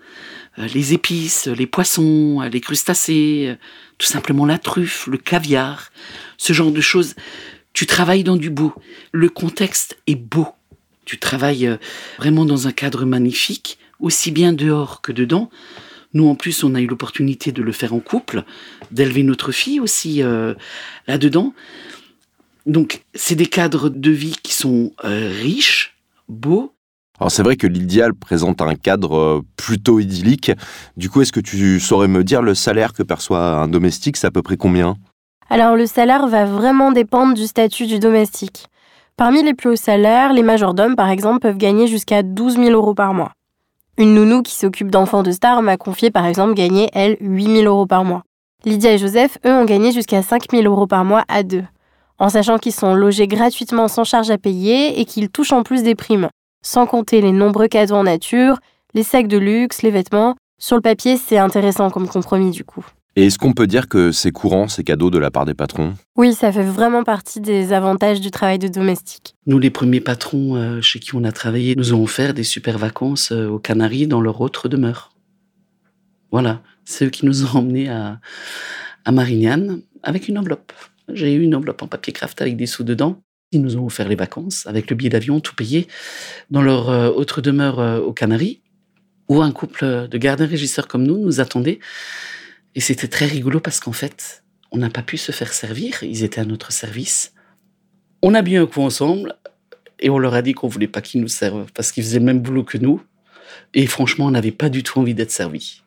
Euh, 0.57 0.67
les 0.73 0.93
épices, 0.93 1.47
les 1.47 1.67
poissons, 1.67 2.41
les 2.51 2.61
crustacés, 2.61 3.47
euh, 3.49 3.55
tout 3.97 4.07
simplement 4.07 4.45
la 4.45 4.57
truffe, 4.57 5.07
le 5.07 5.17
caviar, 5.17 5.91
ce 6.37 6.53
genre 6.53 6.71
de 6.71 6.81
choses. 6.81 7.15
Tu 7.73 7.85
travailles 7.85 8.23
dans 8.23 8.35
du 8.35 8.49
beau. 8.49 8.73
Le 9.11 9.29
contexte 9.29 9.97
est 10.07 10.15
beau. 10.15 10.47
Tu 11.05 11.17
travailles 11.17 11.67
euh, 11.67 11.77
vraiment 12.17 12.45
dans 12.45 12.67
un 12.67 12.71
cadre 12.71 13.05
magnifique, 13.05 13.79
aussi 13.99 14.31
bien 14.31 14.53
dehors 14.53 15.01
que 15.01 15.11
dedans. 15.11 15.49
Nous, 16.13 16.27
en 16.27 16.35
plus, 16.35 16.63
on 16.63 16.73
a 16.75 16.81
eu 16.81 16.87
l'opportunité 16.87 17.51
de 17.51 17.61
le 17.61 17.71
faire 17.71 17.93
en 17.93 17.99
couple, 17.99 18.43
d'élever 18.91 19.21
notre 19.21 19.51
fille 19.51 19.79
aussi 19.79 20.23
là-dedans. 21.05 21.53
Donc, 22.65 23.03
c'est 23.15 23.35
des 23.35 23.45
cadres 23.45 23.89
de 23.89 24.11
vie 24.11 24.35
qui 24.43 24.53
sont 24.53 24.91
euh, 25.03 25.31
riches, 25.41 25.97
beaux. 26.27 26.73
Alors 27.19 27.31
c'est 27.31 27.43
vrai 27.43 27.57
que 27.57 27.67
l'idéal 27.67 28.13
présente 28.13 28.61
un 28.61 28.75
cadre 28.75 29.17
euh, 29.17 29.41
plutôt 29.57 29.99
idyllique. 29.99 30.51
Du 30.95 31.09
coup, 31.09 31.21
est-ce 31.21 31.33
que 31.33 31.39
tu 31.39 31.79
saurais 31.79 32.07
me 32.07 32.23
dire 32.23 32.41
le 32.41 32.55
salaire 32.55 32.93
que 32.93 33.03
perçoit 33.03 33.55
un 33.55 33.67
domestique, 33.67 34.15
c'est 34.15 34.27
à 34.27 34.31
peu 34.31 34.41
près 34.41 34.55
combien? 34.55 34.95
Alors 35.49 35.75
le 35.75 35.85
salaire 35.85 36.27
va 36.27 36.45
vraiment 36.45 36.91
dépendre 36.91 37.33
du 37.33 37.47
statut 37.47 37.87
du 37.87 37.99
domestique. 37.99 38.67
Parmi 39.17 39.43
les 39.43 39.53
plus 39.53 39.71
hauts 39.71 39.75
salaires, 39.75 40.31
les 40.31 40.43
majordomes, 40.43 40.95
par 40.95 41.09
exemple, 41.09 41.39
peuvent 41.39 41.57
gagner 41.57 41.87
jusqu'à 41.87 42.23
12 42.23 42.55
000 42.55 42.69
euros 42.69 42.93
par 42.93 43.13
mois. 43.13 43.33
Une 43.97 44.13
nounou 44.13 44.41
qui 44.43 44.55
s'occupe 44.55 44.91
d'enfants 44.91 45.23
de 45.23 45.31
stars 45.31 45.61
m'a 45.61 45.75
confié, 45.75 46.09
par 46.09 46.25
exemple, 46.25 46.53
gagner, 46.53 46.89
elle, 46.93 47.17
8 47.19 47.63
000 47.63 47.65
euros 47.65 47.85
par 47.85 48.05
mois. 48.05 48.23
Lydia 48.63 48.93
et 48.93 48.97
Joseph, 48.97 49.37
eux, 49.45 49.51
ont 49.51 49.65
gagné 49.65 49.91
jusqu'à 49.91 50.21
5 50.21 50.43
000 50.51 50.63
euros 50.63 50.87
par 50.87 51.03
mois 51.03 51.25
à 51.27 51.43
deux 51.43 51.65
en 52.19 52.29
sachant 52.29 52.57
qu'ils 52.57 52.73
sont 52.73 52.93
logés 52.93 53.27
gratuitement 53.27 53.87
sans 53.87 54.03
charge 54.03 54.29
à 54.29 54.37
payer 54.37 54.99
et 54.99 55.05
qu'ils 55.05 55.29
touchent 55.29 55.53
en 55.53 55.63
plus 55.63 55.83
des 55.83 55.95
primes, 55.95 56.29
sans 56.61 56.85
compter 56.85 57.21
les 57.21 57.31
nombreux 57.31 57.67
cadeaux 57.67 57.95
en 57.95 58.03
nature, 58.03 58.59
les 58.93 59.03
sacs 59.03 59.27
de 59.27 59.37
luxe, 59.37 59.81
les 59.81 59.91
vêtements. 59.91 60.35
Sur 60.59 60.75
le 60.75 60.81
papier, 60.81 61.17
c'est 61.17 61.37
intéressant 61.37 61.89
comme 61.89 62.07
compromis 62.07 62.51
du 62.51 62.63
coup. 62.63 62.85
Et 63.15 63.25
est-ce 63.25 63.39
qu'on 63.39 63.53
peut 63.53 63.67
dire 63.67 63.87
que 63.87 64.11
c'est 64.11 64.31
courant 64.31 64.67
ces 64.67 64.83
cadeaux 64.83 65.09
de 65.09 65.17
la 65.17 65.31
part 65.31 65.45
des 65.45 65.53
patrons? 65.53 65.93
Oui, 66.15 66.33
ça 66.33 66.51
fait 66.51 66.63
vraiment 66.63 67.03
partie 67.03 67.41
des 67.41 67.73
avantages 67.73 68.21
du 68.21 68.31
travail 68.31 68.59
de 68.59 68.67
domestique. 68.67 69.35
Nous, 69.45 69.57
les 69.59 69.71
premiers 69.71 69.99
patrons 69.99 70.55
euh, 70.55 70.79
chez 70.81 70.99
qui 70.99 71.15
on 71.15 71.23
a 71.23 71.31
travaillé, 71.31 71.75
nous 71.75 71.93
ont 71.93 72.03
offert 72.03 72.33
des 72.33 72.43
super 72.43 72.77
vacances 72.77 73.31
euh, 73.31 73.49
aux 73.49 73.59
Canaries 73.59 74.07
dans 74.07 74.21
leur 74.21 74.41
autre 74.41 74.69
demeure. 74.69 75.11
Voilà, 76.31 76.61
c'est 76.85 77.05
eux 77.05 77.09
qui 77.09 77.25
nous 77.25 77.45
ont 77.45 77.59
emmenés 77.59 77.89
à, 77.89 78.19
à 79.05 79.11
Marignane 79.11 79.81
avec 80.03 80.27
une 80.27 80.37
enveloppe. 80.37 80.71
J'ai 81.13 81.33
eu 81.33 81.41
une 81.41 81.55
enveloppe 81.55 81.81
en 81.81 81.87
papier 81.87 82.13
craft 82.13 82.41
avec 82.41 82.55
des 82.57 82.65
sous 82.65 82.83
dedans. 82.83 83.21
Ils 83.51 83.61
nous 83.61 83.77
ont 83.77 83.85
offert 83.85 84.07
les 84.07 84.15
vacances 84.15 84.67
avec 84.67 84.89
le 84.89 84.95
billet 84.95 85.09
d'avion 85.09 85.39
tout 85.39 85.55
payé 85.55 85.87
dans 86.51 86.61
leur 86.61 86.89
euh, 86.89 87.09
autre 87.09 87.41
demeure 87.41 87.79
euh, 87.79 87.99
aux 87.99 88.13
Canaries, 88.13 88.61
où 89.27 89.41
un 89.41 89.51
couple 89.51 90.07
de 90.07 90.17
gardiens-régisseurs 90.17 90.87
comme 90.87 91.03
nous 91.03 91.17
nous 91.17 91.39
attendait. 91.39 91.79
Et 92.75 92.79
c'était 92.79 93.07
très 93.07 93.25
rigolo 93.25 93.59
parce 93.59 93.79
qu'en 93.79 93.91
fait, 93.91 94.43
on 94.71 94.77
n'a 94.77 94.89
pas 94.89 95.01
pu 95.01 95.17
se 95.17 95.31
faire 95.31 95.53
servir. 95.53 96.03
Ils 96.03 96.23
étaient 96.23 96.41
à 96.41 96.45
notre 96.45 96.71
service. 96.71 97.33
On 98.21 98.33
a 98.33 98.41
bu 98.41 98.57
un 98.57 98.67
coup 98.67 98.81
ensemble 98.81 99.35
et 99.99 100.09
on 100.09 100.19
leur 100.19 100.33
a 100.33 100.41
dit 100.41 100.53
qu'on 100.53 100.67
voulait 100.67 100.87
pas 100.87 101.01
qu'ils 101.01 101.21
nous 101.21 101.27
servent 101.27 101.71
parce 101.73 101.91
qu'ils 101.91 102.03
faisaient 102.03 102.19
le 102.19 102.25
même 102.25 102.41
boulot 102.41 102.63
que 102.63 102.77
nous. 102.77 103.01
Et 103.73 103.87
franchement, 103.87 104.25
on 104.25 104.31
n'avait 104.31 104.51
pas 104.51 104.69
du 104.69 104.83
tout 104.83 104.99
envie 104.99 105.15
d'être 105.15 105.31
servis. 105.31 105.81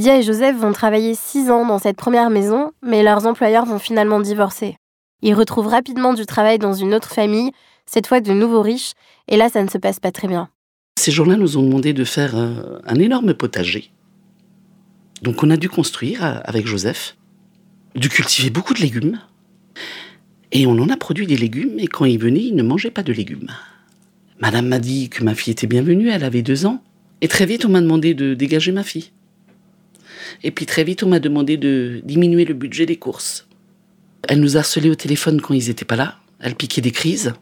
Lydia 0.00 0.16
et 0.16 0.22
Joseph 0.22 0.56
vont 0.56 0.72
travailler 0.72 1.14
six 1.14 1.50
ans 1.50 1.66
dans 1.66 1.78
cette 1.78 1.98
première 1.98 2.30
maison, 2.30 2.72
mais 2.82 3.02
leurs 3.02 3.26
employeurs 3.26 3.66
vont 3.66 3.78
finalement 3.78 4.18
divorcer. 4.18 4.78
Ils 5.20 5.34
retrouvent 5.34 5.66
rapidement 5.66 6.14
du 6.14 6.24
travail 6.24 6.58
dans 6.58 6.72
une 6.72 6.94
autre 6.94 7.10
famille, 7.10 7.50
cette 7.84 8.06
fois 8.06 8.22
de 8.22 8.32
nouveaux 8.32 8.62
riches, 8.62 8.92
et 9.28 9.36
là 9.36 9.50
ça 9.50 9.62
ne 9.62 9.68
se 9.68 9.76
passe 9.76 10.00
pas 10.00 10.10
très 10.10 10.26
bien. 10.26 10.48
Ces 10.98 11.12
gens-là 11.12 11.36
nous 11.36 11.58
ont 11.58 11.62
demandé 11.62 11.92
de 11.92 12.04
faire 12.04 12.34
euh, 12.34 12.78
un 12.86 12.94
énorme 12.94 13.34
potager. 13.34 13.90
Donc 15.20 15.42
on 15.42 15.50
a 15.50 15.58
dû 15.58 15.68
construire 15.68 16.24
euh, 16.24 16.38
avec 16.44 16.66
Joseph, 16.66 17.18
dû 17.94 18.08
cultiver 18.08 18.48
beaucoup 18.48 18.72
de 18.72 18.80
légumes. 18.80 19.20
Et 20.50 20.66
on 20.66 20.78
en 20.78 20.88
a 20.88 20.96
produit 20.96 21.26
des 21.26 21.36
légumes, 21.36 21.78
et 21.78 21.88
quand 21.88 22.06
ils 22.06 22.18
venaient, 22.18 22.44
ils 22.44 22.56
ne 22.56 22.62
mangeaient 22.62 22.90
pas 22.90 23.02
de 23.02 23.12
légumes. 23.12 23.50
Madame 24.38 24.66
m'a 24.66 24.78
dit 24.78 25.10
que 25.10 25.22
ma 25.22 25.34
fille 25.34 25.52
était 25.52 25.66
bienvenue, 25.66 26.08
elle 26.08 26.24
avait 26.24 26.40
deux 26.40 26.64
ans. 26.64 26.82
Et 27.20 27.28
très 27.28 27.44
vite, 27.44 27.66
on 27.66 27.68
m'a 27.68 27.82
demandé 27.82 28.14
de 28.14 28.32
dégager 28.32 28.72
ma 28.72 28.82
fille. 28.82 29.10
Et 30.42 30.50
puis 30.50 30.66
très 30.66 30.84
vite, 30.84 31.02
on 31.02 31.08
m'a 31.08 31.20
demandé 31.20 31.56
de 31.56 32.00
diminuer 32.04 32.44
le 32.44 32.54
budget 32.54 32.86
des 32.86 32.96
courses. 32.96 33.46
Elle 34.28 34.40
nous 34.40 34.56
harcelait 34.56 34.90
au 34.90 34.94
téléphone 34.94 35.40
quand 35.40 35.54
ils 35.54 35.68
n'étaient 35.68 35.84
pas 35.84 35.96
là. 35.96 36.18
Elle 36.40 36.54
piquait 36.54 36.80
des 36.80 36.92
crises. 36.92 37.32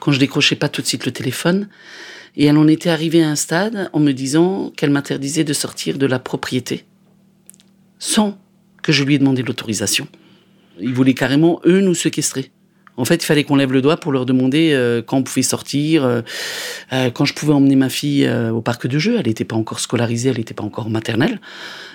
Quand 0.00 0.12
je 0.12 0.18
décrochais 0.18 0.56
pas 0.56 0.68
tout 0.68 0.82
de 0.82 0.86
suite 0.86 1.06
le 1.06 1.12
téléphone. 1.12 1.68
Et 2.36 2.46
elle 2.46 2.56
en 2.56 2.68
était 2.68 2.90
arrivée 2.90 3.22
à 3.22 3.30
un 3.30 3.36
stade 3.36 3.90
en 3.92 4.00
me 4.00 4.12
disant 4.12 4.72
qu'elle 4.76 4.90
m'interdisait 4.90 5.44
de 5.44 5.52
sortir 5.52 5.98
de 5.98 6.06
la 6.06 6.18
propriété. 6.18 6.84
Sans 7.98 8.38
que 8.82 8.92
je 8.92 9.02
lui 9.04 9.14
ai 9.14 9.18
demandé 9.18 9.42
l'autorisation. 9.42 10.06
Ils 10.80 10.94
voulaient 10.94 11.14
carrément, 11.14 11.60
eux, 11.66 11.80
nous 11.80 11.94
séquestrer. 11.94 12.52
En 12.98 13.04
fait, 13.04 13.22
il 13.22 13.26
fallait 13.26 13.44
qu'on 13.44 13.54
lève 13.54 13.72
le 13.72 13.80
doigt 13.80 13.96
pour 13.96 14.10
leur 14.10 14.26
demander 14.26 14.72
euh, 14.72 15.02
quand 15.02 15.18
on 15.18 15.22
pouvait 15.22 15.42
sortir, 15.42 16.04
euh, 16.04 16.20
euh, 16.92 17.10
quand 17.10 17.24
je 17.24 17.32
pouvais 17.32 17.52
emmener 17.52 17.76
ma 17.76 17.88
fille 17.88 18.28
au 18.28 18.60
parc 18.60 18.88
de 18.88 18.98
jeux. 18.98 19.16
Elle 19.18 19.26
n'était 19.26 19.44
pas 19.44 19.56
encore 19.56 19.78
scolarisée, 19.78 20.30
elle 20.30 20.38
n'était 20.38 20.52
pas 20.52 20.64
encore 20.64 20.90
maternelle. 20.90 21.40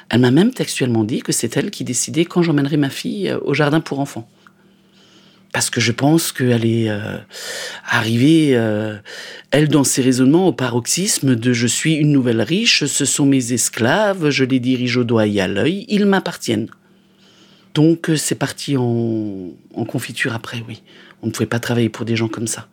Elle 0.09 0.21
m'a 0.21 0.31
même 0.31 0.53
textuellement 0.53 1.03
dit 1.03 1.19
que 1.19 1.33
c'est 1.33 1.57
elle 1.57 1.71
qui 1.71 1.83
décidait 1.83 2.23
quand 2.23 2.41
j'emmènerais 2.41 2.77
ma 2.77 2.89
fille 2.89 3.35
au 3.43 3.53
jardin 3.53 3.81
pour 3.81 3.99
enfants. 3.99 4.29
Parce 5.51 5.69
que 5.69 5.81
je 5.81 5.91
pense 5.91 6.31
qu'elle 6.31 6.65
est 6.65 6.89
arrivée, 7.87 8.51
elle, 9.51 9.67
dans 9.67 9.83
ses 9.83 10.01
raisonnements, 10.01 10.47
au 10.47 10.53
paroxysme 10.53 11.35
de 11.35 11.53
je 11.53 11.67
suis 11.67 11.93
une 11.93 12.11
nouvelle 12.11 12.41
riche, 12.41 12.85
ce 12.85 13.05
sont 13.05 13.25
mes 13.25 13.53
esclaves, 13.53 14.29
je 14.29 14.45
les 14.45 14.59
dirige 14.59 14.97
au 14.97 15.03
doigt 15.03 15.27
et 15.27 15.41
à 15.41 15.47
l'œil, 15.47 15.85
ils 15.89 16.05
m'appartiennent. 16.05 16.69
Donc 17.73 18.09
euh, 18.09 18.15
c'est 18.15 18.35
parti 18.35 18.77
en, 18.77 19.51
confiture 19.87 20.33
après, 20.33 20.63
oui. 20.67 20.83
On 21.21 21.27
ne 21.27 21.31
pouvait 21.31 21.45
pas 21.45 21.59
travailler 21.59 21.89
pour 21.89 22.05
des 22.05 22.15
gens 22.15 22.27
comme 22.27 22.47
ça. 22.47 22.67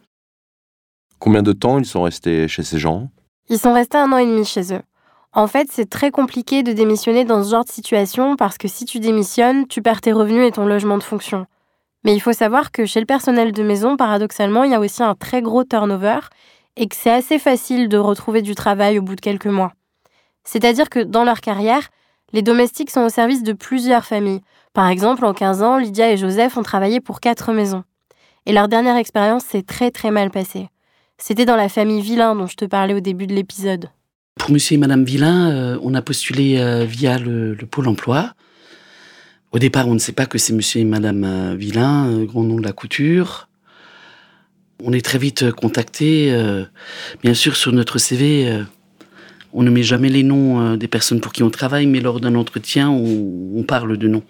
Combien 1.19 1.43
de 1.43 1.53
temps 1.53 1.79
ils 1.79 1.87
sont 1.87 2.03
restés 2.03 2.49
chez 2.49 2.63
ces 2.63 2.79
gens? 2.79 3.11
Ils 3.49 3.59
sont 3.59 3.73
restés 3.73 3.99
un 3.99 4.13
an 4.13 4.19
et 4.19 4.27
demi 4.27 4.45
chez 4.45 4.73
eux. 4.75 4.83
En 5.33 5.47
fait, 5.47 5.69
c'est 5.71 5.89
très 5.89 6.11
compliqué 6.11 6.63
de 6.63 6.73
démissionner 6.73 7.25
dans 7.25 7.45
ce 7.45 7.51
genre 7.51 7.65
de 7.65 7.71
situation 7.71 8.37
parce 8.37 8.59
que 8.59 8.69
si 8.69 8.85
tu 8.85 8.99
démissionnes, 8.99 9.69
tu 9.69 9.81
perds 9.81 10.01
tes 10.01 10.13
revenus 10.13 10.49
et 10.49 10.53
ton 10.53 10.67
logement 10.67 10.99
de 10.99 11.03
fonction. 11.03 11.47
Mais 12.05 12.15
il 12.15 12.21
faut 12.21 12.33
savoir 12.33 12.73
que 12.73 12.87
chez 12.87 13.01
le 13.01 13.07
personnel 13.07 13.53
de 13.53 13.63
maison, 13.63 13.97
paradoxalement, 13.97 14.65
il 14.65 14.73
y 14.73 14.75
a 14.75 14.81
aussi 14.81 15.03
un 15.03 15.15
très 15.15 15.43
gros 15.43 15.65
turnover 15.65 16.21
et 16.77 16.89
que 16.89 16.97
c'est 16.97 17.11
assez 17.11 17.39
facile 17.39 17.89
de 17.89 17.99
retrouver 17.99 18.43
du 18.43 18.55
travail 18.55 18.99
au 18.99 19.03
bout 19.03 19.15
de 19.15 19.21
quelques 19.21 19.47
mois. 19.47 19.73
C'est-à-dire 20.45 20.89
que 20.89 21.01
dans 21.01 21.25
leur 21.25 21.41
carrière, 21.41 21.89
les 22.33 22.43
domestiques 22.43 22.91
sont 22.91 23.03
au 23.03 23.09
service 23.09 23.43
de 23.43 23.53
plusieurs 23.53 24.05
familles. 24.05 24.41
Par 24.73 24.89
exemple, 24.89 25.25
en 25.25 25.35
15 25.35 25.63
ans, 25.63 25.79
Lydia 25.79 26.13
et 26.13 26.17
Joseph 26.17 26.57
ont 26.57 26.63
travaillé 26.63 27.01
pour 27.01 27.21
quatre 27.21 27.53
maisons. 27.53 27.83
Et 28.47 28.53
leur 28.53 28.69
dernière 28.69 28.97
expérience 28.97 29.45
s'est 29.45 29.63
très 29.63 29.91
très 29.91 30.11
mal 30.11 30.31
passée. 30.31 30.69
C'était 31.19 31.45
dans 31.45 31.57
la 31.57 31.69
famille 31.69 32.01
Villain 32.01 32.37
dont 32.37 32.47
je 32.47 32.57
te 32.57 32.65
parlais 32.65 32.95
au 32.95 33.01
début 33.01 33.27
de 33.27 33.35
l'épisode. 33.35 33.91
Pour 34.39 34.53
monsieur 34.53 34.77
et 34.77 34.79
madame 34.79 35.05
Villain, 35.05 35.51
euh, 35.51 35.79
on 35.83 35.93
a 35.95 36.03
postulé 36.03 36.59
euh, 36.59 36.85
via 36.85 37.19
le, 37.19 37.57
Pôle 37.71 37.89
emploi. 37.89 38.33
Au 39.53 39.59
départ, 39.59 39.89
on 39.89 39.95
ne 39.95 39.99
sait 39.99 40.13
pas 40.13 40.27
que 40.27 40.39
c'est 40.39 40.53
monsieur 40.53 40.81
et 40.81 40.85
madame 40.85 41.25
euh, 41.25 41.55
Villain, 41.57 42.25
grand 42.25 42.45
nom 42.45 42.57
de 42.57 42.63
la 42.63 42.73
couture. 42.73 43.49
On 44.83 44.93
est 44.93 45.05
très 45.05 45.19
vite 45.19 45.51
contacté. 45.51 46.33
bien 47.23 47.35
sûr, 47.35 47.55
sur 47.55 47.71
notre 47.71 47.99
CV, 47.99 48.63
on 49.53 49.63
ne 49.63 49.69
met 49.69 49.83
jamais 49.83 50.09
les 50.09 50.23
noms 50.23 50.75
des 50.77 50.89
personnes 50.89 51.21
pour 51.21 51.33
qui 51.33 51.43
on 51.43 51.51
travaille, 51.51 51.87
mais 51.87 52.01
lors 52.01 52.19
d'un 52.19 52.35
entretien, 52.35 52.89
on 52.89 53.63
parle 53.63 53.99
de 53.99 54.09
noms. 54.09 54.23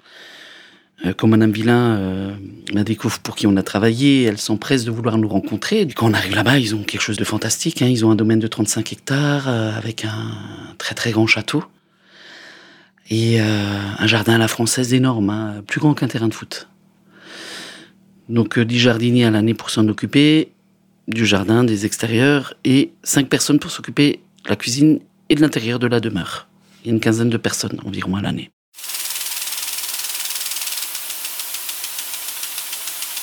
Euh, 1.04 1.14
quand 1.14 1.28
Madame 1.28 1.52
Villain 1.52 1.96
euh, 1.96 2.34
m'a 2.74 2.84
découvre 2.84 3.18
pour 3.20 3.36
qui 3.36 3.46
on 3.46 3.56
a 3.56 3.62
travaillé, 3.62 4.24
elle 4.24 4.38
s'empresse 4.38 4.84
de 4.84 4.90
vouloir 4.90 5.18
nous 5.18 5.28
rencontrer. 5.28 5.86
Quand 5.94 6.10
on 6.10 6.14
arrive 6.14 6.34
là-bas, 6.34 6.58
ils 6.58 6.74
ont 6.74 6.82
quelque 6.82 7.00
chose 7.00 7.16
de 7.16 7.24
fantastique. 7.24 7.82
Hein. 7.82 7.88
Ils 7.88 8.04
ont 8.04 8.10
un 8.10 8.16
domaine 8.16 8.38
de 8.38 8.46
35 8.46 8.92
hectares 8.92 9.48
euh, 9.48 9.76
avec 9.76 10.04
un 10.04 10.32
très 10.78 10.94
très 10.94 11.10
grand 11.10 11.26
château 11.26 11.64
et 13.12 13.40
un 13.40 14.06
jardin 14.06 14.34
à 14.34 14.38
la 14.38 14.46
française 14.46 14.94
énorme, 14.94 15.30
hein, 15.30 15.64
plus 15.66 15.80
grand 15.80 15.94
qu'un 15.94 16.06
terrain 16.06 16.28
de 16.28 16.34
foot. 16.34 16.68
Donc 18.28 18.56
10 18.56 18.78
jardiniers 18.78 19.24
à 19.24 19.32
l'année 19.32 19.52
pour 19.52 19.70
s'en 19.70 19.88
occuper, 19.88 20.52
du 21.08 21.26
jardin, 21.26 21.64
des 21.64 21.86
extérieurs, 21.86 22.54
et 22.62 22.92
5 23.02 23.28
personnes 23.28 23.58
pour 23.58 23.72
s'occuper 23.72 24.20
de 24.44 24.48
la 24.48 24.54
cuisine 24.54 25.00
et 25.28 25.34
de 25.34 25.40
l'intérieur 25.40 25.80
de 25.80 25.88
la 25.88 25.98
demeure. 25.98 26.46
Il 26.84 26.86
y 26.86 26.90
a 26.90 26.94
une 26.94 27.00
quinzaine 27.00 27.30
de 27.30 27.36
personnes 27.36 27.80
environ 27.84 28.14
à 28.14 28.22
l'année. 28.22 28.52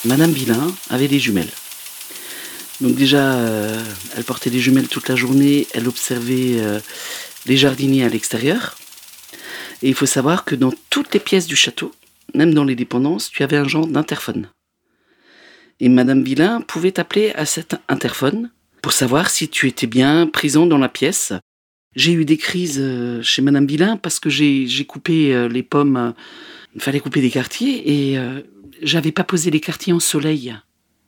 Madame 0.04 0.30
Villain 0.30 0.72
avait 0.90 1.08
des 1.08 1.18
jumelles. 1.18 1.50
Donc 2.80 2.94
déjà, 2.94 3.34
euh, 3.34 3.82
elle 4.16 4.22
portait 4.22 4.50
des 4.50 4.60
jumelles 4.60 4.86
toute 4.86 5.08
la 5.08 5.16
journée, 5.16 5.66
elle 5.74 5.88
observait 5.88 6.60
euh, 6.60 6.78
les 7.46 7.56
jardiniers 7.56 8.04
à 8.04 8.08
l'extérieur. 8.08 8.78
Et 9.82 9.88
il 9.88 9.94
faut 9.94 10.06
savoir 10.06 10.44
que 10.44 10.54
dans 10.54 10.72
toutes 10.88 11.12
les 11.14 11.20
pièces 11.20 11.48
du 11.48 11.56
château, 11.56 11.92
même 12.34 12.54
dans 12.54 12.64
les 12.64 12.76
dépendances, 12.76 13.30
tu 13.30 13.42
avais 13.42 13.56
un 13.56 13.66
genre 13.66 13.88
d'interphone. 13.88 14.48
Et 15.80 15.88
Madame 15.88 16.22
Villain 16.22 16.60
pouvait 16.60 17.00
appeler 17.00 17.32
à 17.32 17.44
cet 17.44 17.74
interphone 17.88 18.50
pour 18.82 18.92
savoir 18.92 19.30
si 19.30 19.48
tu 19.48 19.66
étais 19.66 19.86
bien 19.88 20.28
présent 20.28 20.66
dans 20.66 20.78
la 20.78 20.88
pièce. 20.88 21.32
J'ai 21.96 22.12
eu 22.12 22.24
des 22.24 22.36
crises 22.36 22.78
euh, 22.80 23.20
chez 23.22 23.42
Madame 23.42 23.66
Villain 23.66 23.96
parce 23.96 24.20
que 24.20 24.30
j'ai 24.30 24.84
coupé 24.86 25.48
les 25.48 25.64
pommes. 25.64 26.14
Il 26.76 26.80
fallait 26.80 27.00
couper 27.00 27.20
des 27.20 27.30
quartiers 27.30 28.12
et 28.12 28.18
j'avais 28.82 29.12
pas 29.12 29.24
posé 29.24 29.50
les 29.50 29.60
quartiers 29.60 29.92
en 29.92 30.00
soleil. 30.00 30.54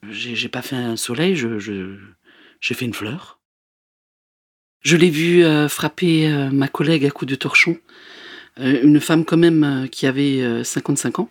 J'ai 0.09 0.49
pas 0.49 0.63
fait 0.63 0.77
un 0.77 0.97
soleil, 0.97 1.37
je, 1.37 1.59
j'ai 2.61 2.75
fait 2.75 2.85
une 2.85 2.95
fleur. 2.95 3.39
Je 4.83 4.97
l'ai 4.97 5.11
vu 5.11 5.45
euh, 5.45 5.69
frapper 5.69 6.27
euh, 6.27 6.49
ma 6.51 6.69
collègue 6.69 7.05
à 7.05 7.11
coups 7.11 7.31
de 7.31 7.35
torchon, 7.35 7.77
euh, 8.59 8.81
une 8.83 8.99
femme 8.99 9.27
quand 9.27 9.37
même 9.37 9.89
qui 9.93 10.07
avait 10.07 10.65
55 10.65 11.19
ans, 11.19 11.31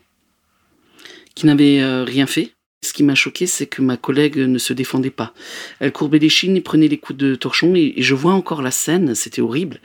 qui 1.33 1.45
n'avait 1.45 1.83
rien 2.03 2.27
fait. 2.27 2.53
Ce 2.81 2.93
qui 2.93 3.03
m'a 3.03 3.15
choqué, 3.15 3.45
c'est 3.45 3.65
que 3.65 3.81
ma 3.81 3.97
collègue 3.97 4.37
ne 4.37 4.57
se 4.57 4.71
défendait 4.71 5.09
pas. 5.09 5.33
Elle 5.79 5.91
courbait 5.91 6.19
les 6.19 6.29
chines 6.29 6.55
et 6.55 6.61
prenait 6.61 6.87
les 6.87 6.97
coups 6.97 7.17
de 7.17 7.35
torchon, 7.35 7.75
et, 7.75 7.93
et 7.97 8.01
je 8.01 8.15
vois 8.15 8.33
encore 8.33 8.61
la 8.61 8.71
scène, 8.71 9.15
c'était 9.15 9.41
horrible. 9.41 9.81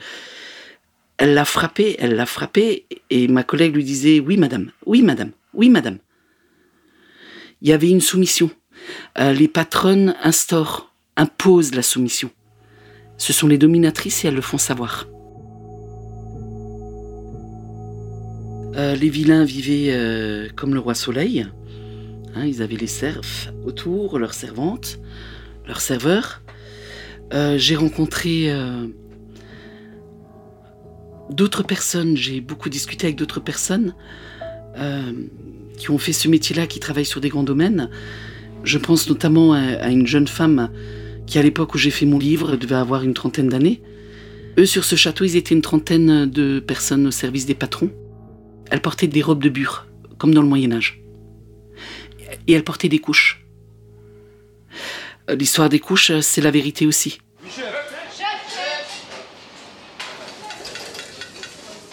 Elle 1.17 1.33
l'a 1.33 1.43
frappé, 1.43 1.95
elle 1.99 2.15
l'a 2.15 2.25
frappé, 2.25 2.85
et 3.09 3.27
ma 3.27 3.43
collègue 3.43 3.75
lui 3.75 3.83
disait 3.83 4.19
Oui, 4.19 4.37
madame, 4.37 4.71
oui, 4.85 5.01
madame, 5.01 5.31
oui, 5.53 5.69
madame 5.69 5.97
il 7.61 7.69
y 7.69 7.73
avait 7.73 7.89
une 7.89 8.01
soumission. 8.01 8.49
Euh, 9.17 9.33
les 9.33 9.47
patronnes 9.47 10.15
instaurent, 10.23 10.93
imposent 11.15 11.73
la 11.73 11.81
soumission. 11.81 12.29
Ce 13.17 13.33
sont 13.33 13.47
les 13.47 13.57
dominatrices 13.57 14.25
et 14.25 14.27
elles 14.27 14.35
le 14.35 14.41
font 14.41 14.57
savoir. 14.57 15.07
Euh, 18.75 18.95
les 18.95 19.09
vilains 19.09 19.45
vivaient 19.45 19.93
euh, 19.93 20.49
comme 20.55 20.73
le 20.73 20.79
roi 20.79 20.95
Soleil. 20.95 21.47
Hein, 22.35 22.45
ils 22.45 22.61
avaient 22.61 22.75
les 22.75 22.87
serfs 22.87 23.53
autour, 23.65 24.19
leurs 24.19 24.33
servantes, 24.33 24.99
leurs 25.65 25.79
serveurs. 25.79 26.41
j'ai 27.31 27.77
rencontré 27.77 28.53
d'autres 31.29 31.63
personnes, 31.63 32.17
j'ai 32.17 32.41
beaucoup 32.41 32.69
discuté 32.69 33.07
avec 33.07 33.15
d'autres 33.15 33.39
personnes 33.39 33.95
euh, 34.77 35.11
qui 35.77 35.91
ont 35.91 35.97
fait 35.97 36.13
ce 36.13 36.27
métier-là, 36.27 36.67
qui 36.67 36.79
travaillent 36.79 37.05
sur 37.05 37.21
des 37.21 37.29
grands 37.29 37.43
domaines. 37.43 37.89
Je 38.63 38.77
pense 38.77 39.09
notamment 39.09 39.53
à, 39.53 39.89
une 39.89 40.07
jeune 40.07 40.27
femme 40.27 40.71
qui, 41.27 41.37
à 41.37 41.43
l'époque 41.43 41.75
où 41.75 41.77
j'ai 41.77 41.91
fait 41.91 42.05
mon 42.05 42.17
livre, 42.17 42.55
devait 42.55 42.75
avoir 42.75 43.03
une 43.03 43.13
trentaine 43.13 43.49
d'années. 43.49 43.81
Eux, 44.57 44.65
sur 44.65 44.85
ce 44.85 44.95
château, 44.95 45.25
ils 45.25 45.35
étaient 45.35 45.53
une 45.53 45.61
trentaine 45.61 46.25
de 46.25 46.59
personnes 46.59 47.05
au 47.07 47.11
service 47.11 47.45
des 47.45 47.55
patrons. 47.55 47.91
Elle 48.71 48.81
portait 48.81 49.07
des 49.07 49.21
robes 49.21 49.43
de 49.43 49.49
bure, 49.49 49.87
comme 50.17 50.33
dans 50.33 50.41
le 50.41 50.47
Moyen 50.47 50.71
Âge. 50.71 51.01
Et 52.47 52.53
elle 52.53 52.63
portait 52.63 52.89
des 52.89 52.99
couches. 52.99 53.45
Euh, 55.29 55.35
l'histoire 55.35 55.69
des 55.69 55.79
couches, 55.79 56.11
euh, 56.11 56.21
c'est 56.21 56.41
la 56.41 56.51
vérité 56.51 56.85
aussi. 56.85 57.19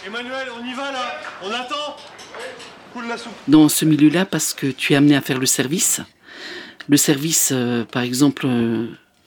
Emmanuel, 0.07 0.49
on 0.61 0.65
y 0.67 0.75
va 0.75 0.93
là 0.93 1.21
On 1.43 1.51
attend. 1.51 1.72
Dans 3.49 3.69
ce 3.69 3.85
milieu-là, 3.85 4.25
parce 4.25 4.55
que 4.55 4.67
tu 4.67 4.93
es 4.93 4.97
amené 4.97 5.17
à 5.17 5.21
faire 5.21 5.39
le 5.39 5.47
service. 5.47 6.01
Le 6.89 6.97
service, 6.97 7.51
euh, 7.53 7.85
par 7.85 8.03
exemple, 8.03 8.47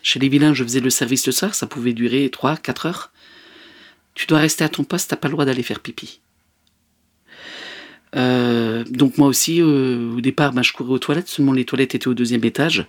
chez 0.02 0.20
les 0.20 0.30
vilains, 0.30 0.54
je 0.54 0.64
faisais 0.64 0.80
le 0.80 0.90
service 0.90 1.26
le 1.26 1.32
soir, 1.32 1.56
ça 1.56 1.68
pouvait 1.68 1.94
durer 1.94 2.30
3, 2.30 2.58
4 2.58 2.86
heures. 2.86 3.12
Tu 4.14 4.28
dois 4.28 4.40
rester 4.40 4.64
à 4.64 4.70
ton 4.70 4.84
poste, 4.84 5.10
t'as 5.10 5.16
pas 5.16 5.28
le 5.28 5.34
droit 5.34 5.46
d'aller 5.46 5.64
faire 5.64 5.80
pipi. 5.80 6.22
Euh, 8.16 8.84
donc 8.90 9.18
moi 9.18 9.28
aussi, 9.28 9.62
euh, 9.62 10.16
au 10.16 10.22
départ, 10.22 10.54
bah, 10.54 10.62
je 10.62 10.72
courais 10.74 10.92
aux 10.92 11.00
toilettes, 11.00 11.28
seulement 11.28 11.54
les 11.54 11.66
toilettes 11.66 11.96
étaient 11.96 12.08
au 12.08 12.14
deuxième 12.14 12.44
étage. 12.46 12.86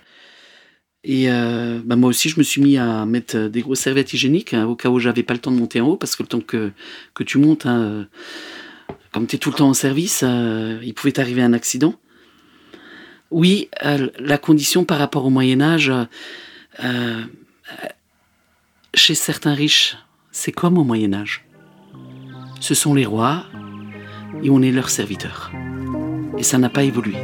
Et 1.03 1.29
euh, 1.29 1.79
bah, 1.83 1.95
moi 1.95 2.09
aussi, 2.09 2.29
je 2.29 2.37
me 2.37 2.43
suis 2.43 2.61
mis 2.61 2.77
à 2.77 3.05
mettre 3.05 3.47
des 3.47 3.61
grosses 3.61 3.79
serviettes 3.79 4.13
hygiéniques, 4.13 4.53
hein, 4.53 4.65
au 4.65 4.75
cas 4.75 4.89
où 4.89 4.99
j'avais 4.99 5.23
pas 5.23 5.33
le 5.33 5.39
temps 5.39 5.51
de 5.51 5.57
monter 5.57 5.81
en 5.81 5.87
haut, 5.87 5.97
parce 5.97 6.15
que 6.15 6.23
le 6.23 6.27
temps 6.29 6.41
que, 6.41 6.71
que 7.13 7.23
tu 7.23 7.37
montes, 7.37 7.65
hein, 7.65 8.07
comme 9.11 9.27
tu 9.27 9.35
es 9.35 9.39
tout 9.39 9.51
le 9.51 9.55
temps 9.55 9.69
en 9.69 9.73
service, 9.73 10.23
il 10.23 10.93
pouvait 10.95 11.13
t'arriver 11.13 11.41
un 11.41 11.53
accident. 11.53 11.95
Oui, 13.31 13.69
la 14.19 14.37
condition 14.37 14.85
par 14.85 14.99
rapport 14.99 15.25
au 15.25 15.29
Moyen 15.29 15.61
Âge, 15.61 15.91
chez 18.93 19.15
certains 19.15 19.53
riches, 19.53 19.97
c'est 20.31 20.51
comme 20.51 20.77
au 20.77 20.83
Moyen 20.83 21.13
Âge. 21.13 21.45
Ce 22.59 22.73
sont 22.73 22.93
les 22.93 23.05
rois 23.05 23.45
et 24.43 24.49
on 24.49 24.61
est 24.61 24.71
leurs 24.71 24.89
serviteurs. 24.89 25.51
Et 26.37 26.43
ça 26.43 26.57
n'a 26.57 26.69
pas 26.69 26.83
évolué. 26.83 27.15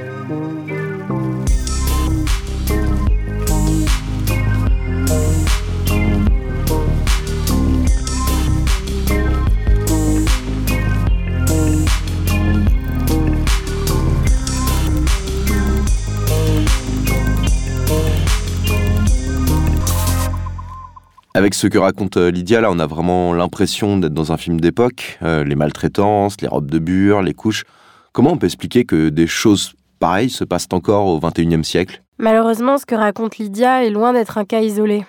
Avec 21.43 21.55
ce 21.55 21.67
que 21.67 21.77
raconte 21.77 22.15
euh, 22.15 22.31
Lydia, 22.31 22.61
on 22.71 22.79
a 22.79 22.87
vraiment 22.87 23.33
l'impression 23.33 23.97
d'être 23.97 24.13
dans 24.13 24.31
un 24.31 24.37
film 24.37 24.61
d'époque. 24.61 25.19
Euh, 25.23 25.43
les 25.43 25.55
maltraitances, 25.55 26.39
les 26.39 26.47
robes 26.47 26.71
de 26.71 26.79
bure, 26.79 27.21
les 27.21 27.33
couches. 27.33 27.65
Comment 28.13 28.31
on 28.31 28.37
peut 28.37 28.45
expliquer 28.45 28.85
que 28.85 29.09
des 29.09 29.27
choses 29.27 29.73
pareilles 29.99 30.29
se 30.29 30.45
passent 30.45 30.69
encore 30.71 31.05
au 31.05 31.19
XXIe 31.19 31.65
siècle? 31.65 32.01
Malheureusement, 32.17 32.77
ce 32.77 32.85
que 32.85 32.95
raconte 32.95 33.39
Lydia 33.39 33.83
est 33.83 33.89
loin 33.89 34.13
d'être 34.13 34.37
un 34.37 34.45
cas 34.45 34.61
isolé. 34.61 35.03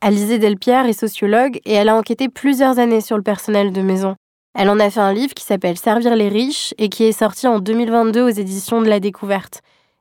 Alizée 0.00 0.40
Delpierre 0.40 0.86
est 0.86 0.92
sociologue 0.92 1.60
et 1.64 1.74
elle 1.74 1.88
a 1.88 1.94
enquêté 1.94 2.28
plusieurs 2.28 2.80
années 2.80 3.00
sur 3.00 3.16
le 3.16 3.22
personnel 3.22 3.72
de 3.72 3.80
maison. 3.80 4.16
Elle 4.58 4.70
en 4.70 4.80
a 4.80 4.90
fait 4.90 4.98
un 4.98 5.12
livre 5.12 5.34
qui 5.34 5.44
s'appelle 5.44 5.78
Servir 5.78 6.16
les 6.16 6.28
riches 6.28 6.74
et 6.78 6.88
qui 6.88 7.04
est 7.04 7.12
sorti 7.12 7.46
en 7.46 7.60
2022 7.60 8.22
aux 8.22 8.28
éditions 8.28 8.82
de 8.82 8.88
la 8.88 8.98
Découverte. 8.98 9.60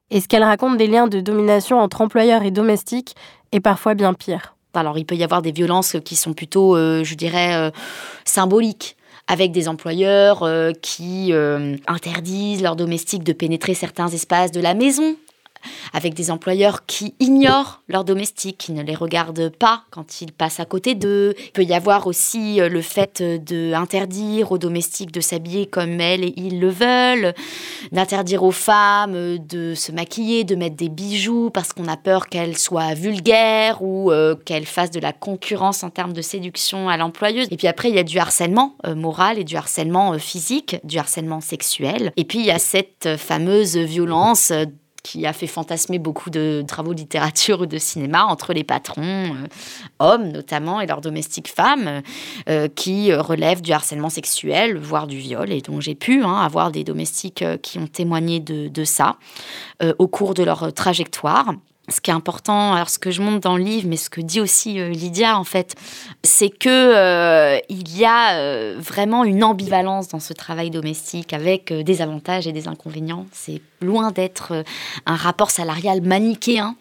Et 0.10 0.20
ce 0.20 0.28
qu'elle 0.28 0.44
raconte 0.44 0.78
des 0.78 0.88
liens 0.88 1.06
de 1.06 1.20
domination 1.20 1.80
entre 1.80 2.02
employeurs 2.02 2.42
et 2.42 2.50
domestiques 2.50 3.14
est 3.52 3.60
parfois 3.60 3.94
bien 3.94 4.16
pire. 4.16 4.55
Alors 4.78 4.98
il 4.98 5.06
peut 5.06 5.16
y 5.16 5.24
avoir 5.24 5.42
des 5.42 5.52
violences 5.52 5.98
qui 6.04 6.16
sont 6.16 6.34
plutôt, 6.34 6.76
euh, 6.76 7.04
je 7.04 7.16
dirais, 7.16 7.56
euh, 7.56 7.72
symboliques 8.26 8.96
avec 9.28 9.52
des 9.52 9.68
employeurs 9.68 10.44
euh, 10.44 10.72
qui 10.82 11.34
interdisent 11.88 12.62
leurs 12.62 12.76
domestiques 12.76 13.24
de 13.24 13.34
pénétrer 13.34 13.74
certains 13.74 14.08
espaces 14.08 14.52
de 14.52 14.62
la 14.62 14.74
maison 14.74 15.16
avec 15.94 16.14
des 16.14 16.32
employeurs 16.32 16.86
qui 16.86 17.16
ignorent 17.20 17.82
leurs 17.88 18.04
domestiques, 18.04 18.58
qui 18.58 18.72
ne 18.72 18.84
les 18.84 18.96
regardent 18.96 19.50
pas 19.50 19.84
quand 19.92 20.22
ils 20.22 20.32
passent 20.32 20.60
à 20.60 20.66
côté 20.66 20.96
d'eux. 20.96 21.34
Il 21.38 21.52
peut 21.52 21.64
y 21.64 21.74
avoir 21.74 22.08
aussi 22.08 22.62
euh, 22.62 22.70
le 22.70 22.82
fait 22.82 23.22
d'interdire 23.22 24.52
aux 24.52 24.58
domestiques 24.58 25.12
de 25.12 25.22
s'habiller 25.22 25.66
comme 25.66 26.00
elles 26.02 26.24
et 26.24 26.34
ils 26.38 26.60
le 26.60 26.70
veulent, 26.70 27.34
d'interdire 27.92 28.44
aux 28.44 28.52
femmes 28.52 29.38
de 29.38 29.74
se 29.76 29.92
maquiller, 29.92 30.44
de 30.44 30.56
mettre 30.56 30.76
des 30.76 30.90
bijoux 30.90 31.50
parce 31.50 31.74
qu'on 31.74 31.88
a 31.88 31.98
peur 31.98 32.28
qu'elles 32.28 32.58
soient 32.58 32.94
vulgaires 32.94 33.82
ou 33.82 34.12
euh, 34.12 34.36
qu'elles 34.36 34.66
fassent 34.66 34.92
de 34.92 35.00
la 35.00 35.14
concurrence 35.14 35.84
en 35.84 35.90
termes 35.90 36.14
de 36.14 36.22
séduction 36.22 36.90
à 36.90 36.98
l'employeuse. 36.98 37.48
Et 37.52 37.58
puis 37.58 37.68
après, 37.68 37.90
il 37.90 37.96
y 37.96 38.00
a 38.00 38.04
du 38.04 38.18
harcèlement 38.20 38.76
euh, 38.86 38.96
moral 38.96 39.40
et 39.40 39.44
du 39.44 39.56
harcèlement 39.56 40.18
physique, 40.20 40.78
du 40.84 40.98
harcèlement 40.98 41.42
sexuel. 41.42 42.12
Et 42.18 42.26
puis 42.26 42.40
il 42.40 42.46
y 42.46 42.52
a 42.52 42.60
cette 42.60 43.18
fameuse 43.18 43.78
violence 43.78 44.52
qui 45.06 45.28
a 45.28 45.34
fait 45.34 45.46
fantasmer 45.46 46.00
beaucoup 46.00 46.32
de 46.32 46.66
travaux 46.68 46.96
de 46.96 47.00
littérature 47.00 47.62
ou 47.62 47.66
de 47.68 47.78
cinéma 47.78 48.26
entre 48.26 48.54
les 48.54 48.64
patrons, 48.64 49.04
euh, 49.04 49.48
hommes 50.00 50.30
notamment, 50.30 50.82
et 50.82 50.88
leurs 50.88 51.02
domestiques 51.02 51.48
femmes, 51.48 52.02
euh, 52.50 52.68
qui 52.68 53.14
relèvent 53.14 53.62
du 53.62 53.72
harcèlement 53.72 54.10
sexuel, 54.10 54.80
voire 54.80 55.06
du 55.06 55.20
viol. 55.20 55.52
Et 55.52 55.62
donc 55.62 55.82
j'ai 55.82 55.94
pu 55.94 56.24
hein, 56.24 56.38
avoir 56.42 56.72
des 56.72 56.84
domestiques 56.84 57.44
euh, 57.44 57.58
qui 57.58 57.78
ont 57.78 57.86
témoigné 57.86 58.40
de, 58.40 58.84
ça 58.84 59.18
au 60.00 60.08
cours 60.08 60.34
de 60.34 60.44
leur 60.44 60.74
trajectoire 60.74 61.54
ce 61.90 62.02
qui 62.02 62.10
est 62.10 62.14
important, 62.14 62.74
alors 62.74 62.90
ce 62.90 62.98
que 62.98 63.12
je 63.12 63.22
montre 63.22 63.42
dans 63.42 63.58
le 63.58 63.64
livre, 63.64 63.88
mais 63.88 63.98
ce 63.98 64.10
que 64.10 64.22
dit 64.22 64.42
aussi 64.42 64.74
Lydia 64.90 65.38
en 65.38 65.44
fait, 65.44 65.76
c'est 66.24 66.50
que 66.50 67.62
il 67.70 67.98
y 67.98 68.06
a 68.06 68.74
vraiment 68.80 69.24
une 69.24 69.44
ambivalence 69.44 70.08
dans 70.08 70.20
ce 70.20 70.34
travail 70.34 70.72
domestique 70.72 71.34
avec 71.34 71.72
des 71.72 72.02
avantages 72.02 72.48
et 72.48 72.52
des 72.52 72.68
inconvénients. 72.68 73.28
C'est 73.32 73.62
loin 73.82 74.12
d'être 74.12 74.64
un 75.06 75.16
rapport 75.16 75.52
salarial 75.52 76.02
manichéen 76.02 76.76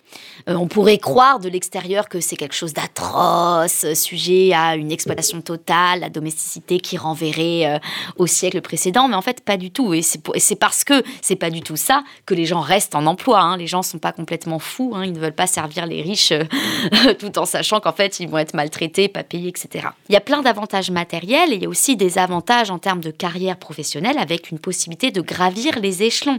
euh, 0.49 0.55
on 0.55 0.67
pourrait 0.67 0.99
croire 0.99 1.41
de 1.41 1.49
l'extérieur 1.49 2.09
que 2.09 2.21
c'est 2.21 2.37
quelque 2.37 2.55
chose 2.55 2.75
d'atroce, 2.75 3.87
sujet 3.95 4.53
à 4.53 4.77
une 4.77 4.93
exploitation 4.93 5.41
totale, 5.41 6.01
la 6.01 6.11
domesticité 6.11 6.81
qui 6.81 6.97
renverrait 6.97 7.67
euh, 7.67 7.79
au 8.17 8.27
siècle 8.27 8.61
précédent, 8.61 9.09
mais 9.09 9.17
en 9.17 9.23
fait 9.23 9.41
pas 9.41 9.57
du 9.57 9.71
tout. 9.71 9.95
Et 9.95 10.03
c'est 10.03 10.57
parce 10.57 10.85
que 10.85 11.03
c'est 11.23 11.37
pas 11.37 11.51
du 11.51 11.63
tout 11.63 11.77
ça 11.77 12.05
que 12.27 12.35
les 12.35 12.45
gens 12.45 12.61
restent 12.61 12.95
en 12.95 13.07
emploi. 13.07 13.41
Hein. 13.41 13.57
Les 13.57 13.67
gens 13.67 13.83
sont 13.83 13.99
pas 13.99 14.13
complètement 14.13 14.59
fous, 14.59 14.93
hein. 14.95 15.05
ils 15.05 15.13
ne 15.13 15.19
veulent 15.19 15.33
pas 15.33 15.47
servir 15.47 15.87
les 15.87 16.03
riches 16.03 16.33
euh, 16.33 17.15
tout 17.19 17.39
en 17.39 17.47
sachant 17.47 17.81
qu'en 17.81 17.93
fait 17.93 18.21
ils 18.21 18.29
vont 18.29 18.39
être 18.39 18.55
maltraités, 18.55 19.09
pas 19.09 19.23
payés, 19.23 19.49
etc. 19.49 19.89
Il 20.09 20.13
y 20.13 20.17
a 20.17 20.21
plein 20.21 20.43
d'avantages 20.43 20.91
matériels 20.91 21.53
et 21.53 21.57
il 21.57 21.63
y 21.63 21.67
a 21.67 21.69
aussi 21.69 21.97
des 21.97 22.19
avantages 22.19 22.71
en 22.71 22.79
termes 22.79 23.01
de 23.01 23.11
carrière 23.11 23.57
professionnelle 23.57 24.19
avec 24.19 24.51
une 24.51 24.59
possibilité 24.59 25.11
de 25.11 25.21
gravir 25.21 25.79
les 25.81 26.03
échelons, 26.03 26.39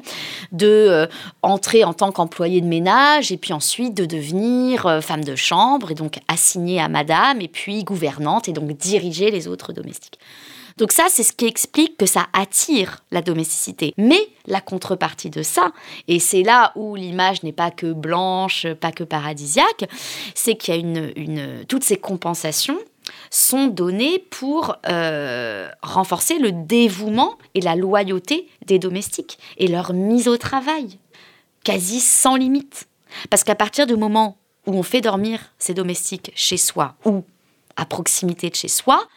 de 0.51 1.07
entrer 1.41 1.83
en 1.83 1.93
tant 1.93 2.11
qu'employé 2.11 2.61
de 2.61 2.67
ménage 2.67 3.31
et 3.31 3.37
puis 3.37 3.53
ensuite 3.53 3.93
de 3.93 4.05
devenir 4.05 4.85
euh, 4.85 5.01
femme 5.01 5.23
de 5.23 5.35
chambre 5.35 5.91
et 5.91 5.95
donc 5.95 6.19
assignée 6.27 6.79
à 6.79 6.87
madame 6.87 7.41
et 7.41 7.47
puis 7.47 7.83
gouvernante 7.83 8.47
et 8.47 8.53
donc 8.53 8.71
diriger 8.77 9.31
les 9.31 9.47
autres 9.47 9.73
domestiques. 9.73 10.19
Donc 10.77 10.91
ça, 10.91 11.05
c'est 11.09 11.23
ce 11.23 11.31
qui 11.31 11.45
explique 11.45 11.95
que 11.95 12.05
ça 12.05 12.27
attire 12.33 12.97
la 13.11 13.21
domesticité. 13.21 13.93
Mais 13.97 14.19
la 14.45 14.59
contrepartie 14.59 15.29
de 15.29 15.41
ça, 15.41 15.71
et 16.09 16.19
c'est 16.19 16.43
là 16.43 16.73
où 16.75 16.95
l'image 16.95 17.43
n'est 17.43 17.53
pas 17.53 17.71
que 17.71 17.93
blanche, 17.93 18.67
pas 18.81 18.91
que 18.91 19.05
paradisiaque, 19.05 19.89
c'est 20.33 20.55
qu'il 20.55 20.75
y 20.75 20.77
a 20.77 20.81
une, 20.81 21.65
toutes 21.69 21.85
ces 21.85 21.95
compensations 21.95 22.77
sont 23.29 23.67
données 23.67 24.19
pour 24.19 24.77
euh, 24.87 25.69
renforcer 25.81 26.39
le 26.39 26.51
dévouement 26.51 27.37
et 27.53 27.61
la 27.61 27.75
loyauté 27.75 28.47
des 28.65 28.79
domestiques 28.79 29.37
et 29.57 29.67
leur 29.67 29.93
mise 29.93 30.27
au 30.27 30.37
travail, 30.37 30.99
quasi 31.63 31.99
sans 31.99 32.35
limite. 32.35 32.87
Parce 33.29 33.43
qu'à 33.43 33.55
partir 33.55 33.87
du 33.87 33.95
moment 33.95 34.37
où 34.65 34.73
on 34.73 34.83
fait 34.83 35.01
dormir 35.01 35.39
ses 35.59 35.73
domestiques 35.73 36.31
chez 36.35 36.57
soi 36.57 36.95
ou 37.05 37.23
à 37.75 37.85
proximité 37.85 38.49
de 38.49 38.55
chez 38.55 38.67
soi, 38.67 39.07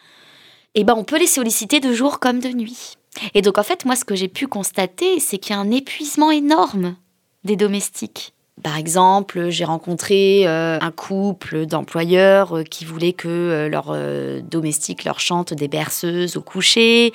eh 0.75 0.83
ben 0.83 0.93
on 0.95 1.03
peut 1.03 1.19
les 1.19 1.27
solliciter 1.27 1.79
de 1.79 1.93
jour 1.93 2.19
comme 2.19 2.39
de 2.39 2.49
nuit. 2.49 2.95
Et 3.33 3.41
donc 3.41 3.57
en 3.57 3.63
fait, 3.63 3.85
moi 3.85 3.95
ce 3.95 4.05
que 4.05 4.15
j'ai 4.15 4.27
pu 4.27 4.47
constater, 4.47 5.19
c'est 5.19 5.37
qu'il 5.37 5.55
y 5.55 5.57
a 5.57 5.61
un 5.61 5.71
épuisement 5.71 6.31
énorme 6.31 6.95
des 7.43 7.55
domestiques 7.55 8.33
Par 8.61 8.75
exemple, 8.75 9.49
j'ai 9.49 9.63
rencontré 9.63 10.43
euh, 10.45 10.77
un 10.81 10.91
couple 10.91 11.65
d'employeurs 11.65 12.57
euh, 12.57 12.63
qui 12.63 12.83
voulaient 12.83 13.13
que 13.13 13.29
euh, 13.29 13.69
leurs 13.69 13.95
domestiques 14.43 15.05
leur 15.05 15.21
chantent 15.21 15.53
des 15.53 15.69
berceuses 15.69 16.35
au 16.35 16.41
coucher, 16.41 17.13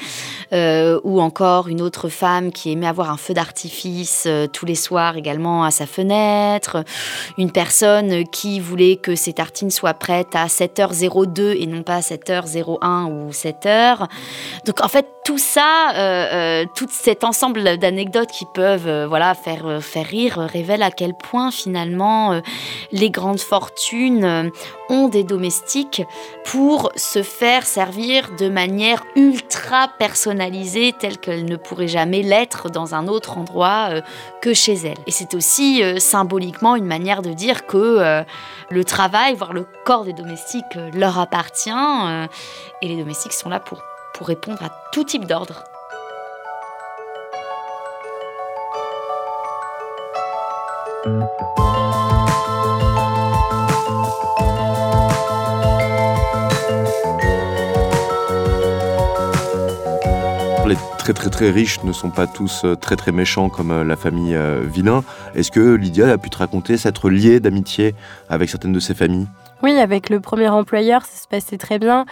ou 0.52 1.20
encore 1.20 1.68
une 1.68 1.80
autre 1.82 2.08
femme 2.08 2.52
qui 2.52 2.70
aimait 2.70 2.86
avoir 2.86 3.10
un 3.10 3.16
feu 3.16 3.34
d'artifice 3.34 4.28
tous 4.52 4.66
les 4.66 4.74
soirs 4.74 5.16
également 5.16 5.64
à 5.64 5.70
sa 5.70 5.86
fenêtre, 5.86 6.84
une 7.38 7.50
personne 7.50 8.24
qui 8.28 8.60
voulait 8.60 8.96
que 8.96 9.14
ses 9.14 9.32
tartines 9.32 9.70
soient 9.70 9.94
prêtes 9.94 10.34
à 10.34 10.46
7h02 10.46 11.56
et 11.60 11.66
non 11.66 11.82
pas 11.82 11.96
à 11.96 12.00
7h01 12.00 13.10
ou 13.10 13.30
7h. 13.30 14.06
Donc 14.66 14.82
en 14.82 14.88
fait, 14.88 15.06
tout 15.24 15.38
ça, 15.38 16.66
tout 16.74 16.88
cet 16.90 17.24
ensemble 17.24 17.78
d'anecdotes 17.78 18.30
qui 18.30 18.46
peuvent 18.54 19.06
voilà, 19.06 19.34
faire, 19.34 19.82
faire 19.82 20.06
rire 20.06 20.38
révèle 20.38 20.82
à 20.82 20.90
quel 20.90 21.14
point 21.14 21.33
finalement 21.50 22.32
euh, 22.32 22.40
les 22.92 23.10
grandes 23.10 23.40
fortunes 23.40 24.24
euh, 24.24 24.50
ont 24.88 25.08
des 25.08 25.24
domestiques 25.24 26.02
pour 26.44 26.92
se 26.96 27.22
faire 27.22 27.64
servir 27.66 28.30
de 28.38 28.48
manière 28.48 29.02
ultra 29.16 29.88
personnalisée 29.98 30.94
telle 30.98 31.18
qu'elle 31.18 31.44
ne 31.44 31.56
pourrait 31.56 31.88
jamais 31.88 32.22
l'être 32.22 32.70
dans 32.70 32.94
un 32.94 33.08
autre 33.08 33.38
endroit 33.38 33.88
euh, 33.90 34.00
que 34.40 34.54
chez 34.54 34.74
elle. 34.74 34.98
Et 35.06 35.10
c'est 35.10 35.34
aussi 35.34 35.82
symboliquement 35.98 36.76
une 36.76 36.84
manière 36.84 37.22
de 37.22 37.32
dire 37.32 37.66
que 37.66 38.24
le 38.68 38.84
travail, 38.84 39.34
voire 39.34 39.52
le 39.52 39.66
corps 39.84 40.04
des 40.04 40.12
domestiques 40.12 40.64
leur 40.92 41.18
appartient 41.18 41.70
et 42.82 42.88
les 42.88 42.96
domestiques 42.96 43.32
sont 43.32 43.48
là 43.48 43.60
pour, 43.60 43.82
pour 44.14 44.26
répondre 44.26 44.62
à 44.62 44.70
tout 44.92 45.04
type 45.04 45.24
d'ordre. 45.24 45.64
Les 51.04 51.10
très 60.98 61.12
très 61.12 61.28
très 61.28 61.50
riches 61.50 61.84
ne 61.84 61.92
sont 61.92 62.08
pas 62.08 62.26
tous 62.26 62.62
euh, 62.64 62.74
très 62.74 62.96
très 62.96 63.12
méchants 63.12 63.50
comme 63.50 63.70
euh, 63.70 63.84
la 63.84 63.96
famille 63.96 64.34
euh, 64.34 64.62
Villain. 64.64 65.04
Est-ce 65.34 65.50
que 65.50 65.74
Lydia 65.74 66.10
a 66.10 66.16
pu 66.16 66.30
te 66.30 66.38
raconter 66.38 66.78
s'être 66.78 67.10
liée 67.10 67.38
d'amitié 67.38 67.94
avec 68.30 68.48
certaines 68.48 68.72
de 68.72 68.80
ses 68.80 68.94
familles? 68.94 69.26
Oui, 69.62 69.72
avec 69.78 70.10
le 70.10 70.20
premier 70.20 70.48
employeur, 70.48 71.04
ça 71.04 71.22
se 71.22 71.28
passait 71.28 71.58
très 71.58 71.78
bien. 71.78 72.04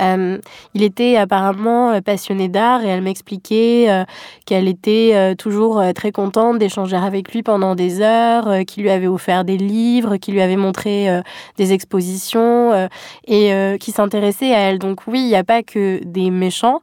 Euh, 0.00 0.38
il 0.74 0.82
était 0.82 1.16
apparemment 1.16 1.90
euh, 1.90 2.00
passionné 2.00 2.48
d'art 2.48 2.84
et 2.84 2.88
elle 2.88 3.00
m'expliquait 3.00 3.86
euh, 3.88 4.04
qu'elle 4.44 4.68
était 4.68 5.34
toujours 5.36 5.82
très 5.94 6.12
contente 6.12 6.58
d'échanger 6.58 6.96
avec 6.96 7.32
lui 7.32 7.42
pendant 7.42 7.74
des 7.74 8.00
heures, 8.00 8.64
qu'il 8.66 8.82
lui 8.82 8.90
avait 8.90 9.06
offert 9.06 9.44
des 9.44 9.56
livres, 9.56 10.16
qu'il 10.16 10.34
lui 10.34 10.42
avait 10.42 10.56
montré 10.56 11.08
des 11.56 11.72
expositions 11.72 12.88
et 13.26 13.76
qui 13.80 13.92
s'intéressait 13.92 14.54
à 14.54 14.58
elle. 14.60 14.78
Donc 14.78 15.06
oui, 15.06 15.20
il 15.20 15.28
n'y 15.28 15.36
a 15.36 15.44
pas 15.44 15.62
que 15.62 16.00
des 16.04 16.30
méchants. 16.30 16.80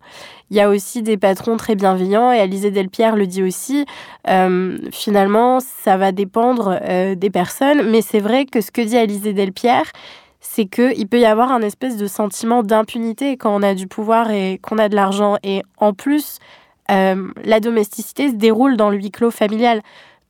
Il 0.53 0.57
y 0.57 0.61
a 0.61 0.69
aussi 0.69 1.01
des 1.01 1.17
patrons 1.17 1.57
très 1.57 1.73
bienveillants 1.73 2.31
et 2.31 2.37
Alizé 2.39 2.69
Delpierre 2.69 3.15
le 3.15 3.25
dit 3.25 3.41
aussi. 3.41 3.87
finalement, 4.91 5.59
ça 5.59 5.97
va 5.97 6.11
dépendre 6.11 6.79
des 7.15 7.29
personnes, 7.31 7.89
mais 7.89 8.03
c'est 8.03 8.19
vrai 8.19 8.45
que 8.45 8.61
ce 8.61 8.69
que 8.69 8.81
dit 8.83 8.95
Alizé 8.95 9.33
Delpierre, 9.33 9.91
c'est 10.43 10.65
qu'il 10.65 11.07
peut 11.07 11.19
y 11.19 11.25
avoir 11.25 11.51
un 11.51 11.61
espèce 11.61 11.97
de 11.97 12.05
sentiment 12.05 12.61
d'impunité 12.61 13.35
quand 13.35 13.55
on 13.55 13.63
a 13.63 13.73
du 13.73 13.87
pouvoir 13.87 14.29
et 14.29 14.59
qu'on 14.61 14.77
a 14.77 14.89
de 14.89 14.95
l'argent. 14.95 15.37
Et 15.41 15.63
en 15.77 15.93
plus, 15.93 16.37
euh, 16.91 17.31
la 17.43 17.59
domesticité 17.59 18.29
se 18.29 18.35
déroule 18.35 18.77
dans 18.77 18.91
le 18.91 18.97
huis 18.97 19.09
clos 19.09 19.31
familial. 19.31 19.81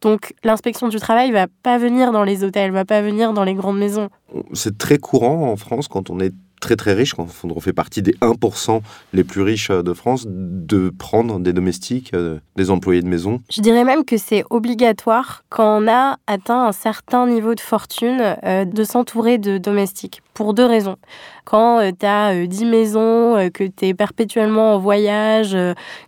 Donc 0.02 0.34
l'inspection 0.44 0.88
du 0.88 0.98
travail 0.98 1.32
va 1.32 1.48
pas 1.64 1.78
venir 1.78 2.12
dans 2.12 2.24
les 2.24 2.44
hôtels, 2.44 2.72
va 2.72 2.86
pas 2.86 3.02
venir 3.02 3.34
dans 3.34 3.44
les 3.44 3.54
grandes 3.56 3.78
maisons. 3.78 4.10
C'est 4.54 4.78
très 4.78 4.98
courant 4.98 5.52
en 5.52 5.56
France 5.56 5.88
quand 5.90 6.10
on 6.10 6.20
est 6.20 6.34
très 6.64 6.76
très 6.78 6.94
riche, 6.94 7.14
quand 7.14 7.28
on 7.44 7.60
fait 7.60 7.74
partie 7.74 8.02
des 8.02 8.14
1% 8.14 8.80
les 9.12 9.24
plus 9.24 9.42
riches 9.42 9.70
euh, 9.70 9.84
de 9.84 9.94
France, 9.94 10.26
de 10.28 10.90
prendre 10.98 11.40
des 11.40 11.52
domestiques, 11.52 12.12
euh, 12.14 12.40
des 12.56 12.72
employés 12.72 13.02
de 13.02 13.08
maison. 13.08 13.42
Je 13.52 13.62
dirais 13.62 13.84
même 13.84 14.06
que 14.06 14.18
c'est 14.18 14.46
obligatoire 14.50 15.44
quand 15.50 15.84
on 15.84 15.88
a 15.88 16.18
atteint 16.26 16.66
un 16.66 16.72
certain 16.72 17.28
niveau 17.28 17.54
de 17.54 17.60
fortune 17.60 18.38
euh, 18.46 18.64
de 18.64 18.84
s'entourer 18.84 19.38
de 19.38 19.58
domestiques, 19.58 20.22
pour 20.34 20.54
deux 20.54 20.66
raisons. 20.66 20.98
Quand 21.46 21.82
tu 22.00 22.06
as 22.06 22.46
10 22.46 22.66
maisons, 22.66 23.50
que 23.54 23.66
tu 23.66 23.88
es 23.88 23.94
perpétuellement 23.94 24.76
en 24.76 24.80
voyage, 24.80 25.58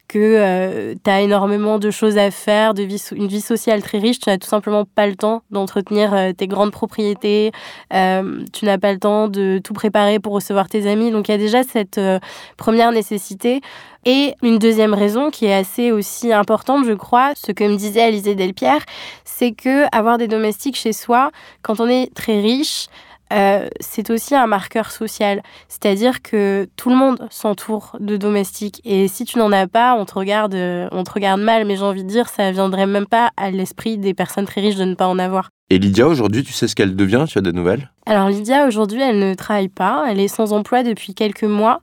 que 0.07 0.95
tu 1.03 1.09
as 1.09 1.21
énormément 1.21 1.77
de 1.77 1.91
choses 1.91 2.17
à 2.17 2.31
faire, 2.31 2.73
de 2.73 2.83
vie, 2.83 3.03
une 3.13 3.27
vie 3.27 3.41
sociale 3.41 3.81
très 3.81 3.99
riche, 3.99 4.19
tu 4.19 4.29
n'as 4.29 4.37
tout 4.37 4.47
simplement 4.47 4.85
pas 4.85 5.07
le 5.07 5.15
temps 5.15 5.43
d'entretenir 5.51 6.15
tes 6.37 6.47
grandes 6.47 6.71
propriétés, 6.71 7.51
tu 7.91 8.65
n'as 8.65 8.77
pas 8.77 8.93
le 8.93 8.99
temps 8.99 9.27
de 9.27 9.59
tout 9.61 9.73
préparer 9.73 10.19
pour 10.19 10.33
recevoir 10.33 10.69
tes 10.69 10.87
amis. 10.87 11.11
Donc 11.11 11.27
il 11.27 11.31
y 11.31 11.35
a 11.35 11.37
déjà 11.37 11.63
cette 11.63 11.97
euh, 11.97 12.19
première 12.57 12.91
nécessité. 12.91 13.61
Et 14.05 14.33
une 14.43 14.59
deuxième 14.59 14.93
raison 14.93 15.31
qui 15.31 15.45
est 15.45 15.53
assez 15.53 15.91
aussi 15.91 16.31
importante, 16.31 16.85
je 16.85 16.93
crois, 16.93 17.33
ce 17.35 17.51
que 17.51 17.63
me 17.63 17.75
disait 17.75 18.01
Alizé 18.01 18.35
Delpierre, 18.35 18.83
c'est 19.23 19.51
que 19.51 19.85
avoir 19.95 20.17
des 20.17 20.27
domestiques 20.27 20.75
chez 20.75 20.93
soi, 20.93 21.31
quand 21.63 21.79
on 21.79 21.87
est 21.87 22.13
très 22.13 22.39
riche, 22.39 22.87
euh, 23.33 23.67
c'est 23.79 24.09
aussi 24.09 24.35
un 24.35 24.47
marqueur 24.47 24.91
social. 24.91 25.41
C'est-à-dire 25.67 26.21
que 26.21 26.67
tout 26.75 26.89
le 26.89 26.95
monde 26.95 27.27
s'entoure 27.29 27.97
de 27.99 28.17
domestiques. 28.17 28.81
Et 28.85 29.07
si 29.07 29.25
tu 29.25 29.39
n'en 29.39 29.51
as 29.51 29.67
pas, 29.67 29.95
on 29.95 30.05
te 30.05 30.13
regarde, 30.13 30.55
euh, 30.55 30.87
on 30.91 31.03
te 31.03 31.11
regarde 31.11 31.41
mal. 31.41 31.65
Mais 31.65 31.75
j'ai 31.75 31.83
envie 31.83 32.03
de 32.03 32.09
dire, 32.09 32.29
ça 32.29 32.51
viendrait 32.51 32.87
même 32.87 33.07
pas 33.07 33.31
à 33.37 33.51
l'esprit 33.51 33.97
des 33.97 34.13
personnes 34.13 34.45
très 34.45 34.61
riches 34.61 34.75
de 34.75 34.85
ne 34.85 34.95
pas 34.95 35.07
en 35.07 35.19
avoir. 35.19 35.49
Et 35.69 35.79
Lydia, 35.79 36.07
aujourd'hui, 36.07 36.43
tu 36.43 36.53
sais 36.53 36.67
ce 36.67 36.75
qu'elle 36.75 36.95
devient? 36.95 37.25
Tu 37.27 37.39
as 37.39 37.41
des 37.41 37.51
nouvelles? 37.51 37.89
Alors 38.05 38.29
Lydia, 38.29 38.67
aujourd'hui, 38.67 39.01
elle 39.01 39.17
ne 39.17 39.33
travaille 39.33 39.69
pas. 39.69 40.05
Elle 40.07 40.19
est 40.19 40.27
sans 40.27 40.53
emploi 40.53 40.83
depuis 40.83 41.15
quelques 41.15 41.43
mois. 41.43 41.81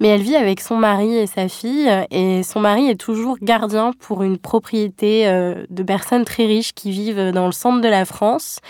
Mais 0.00 0.08
elle 0.08 0.22
vit 0.22 0.36
avec 0.36 0.60
son 0.60 0.76
mari 0.76 1.16
et 1.16 1.26
sa 1.26 1.48
fille. 1.48 1.90
Et 2.10 2.42
son 2.42 2.60
mari 2.60 2.88
est 2.88 2.98
toujours 2.98 3.36
gardien 3.42 3.92
pour 3.98 4.22
une 4.22 4.38
propriété 4.38 5.26
euh, 5.26 5.64
de 5.70 5.82
personnes 5.82 6.24
très 6.24 6.46
riches 6.46 6.72
qui 6.72 6.90
vivent 6.90 7.32
dans 7.32 7.46
le 7.46 7.52
centre 7.52 7.80
de 7.80 7.88
la 7.88 8.04
France. 8.04 8.60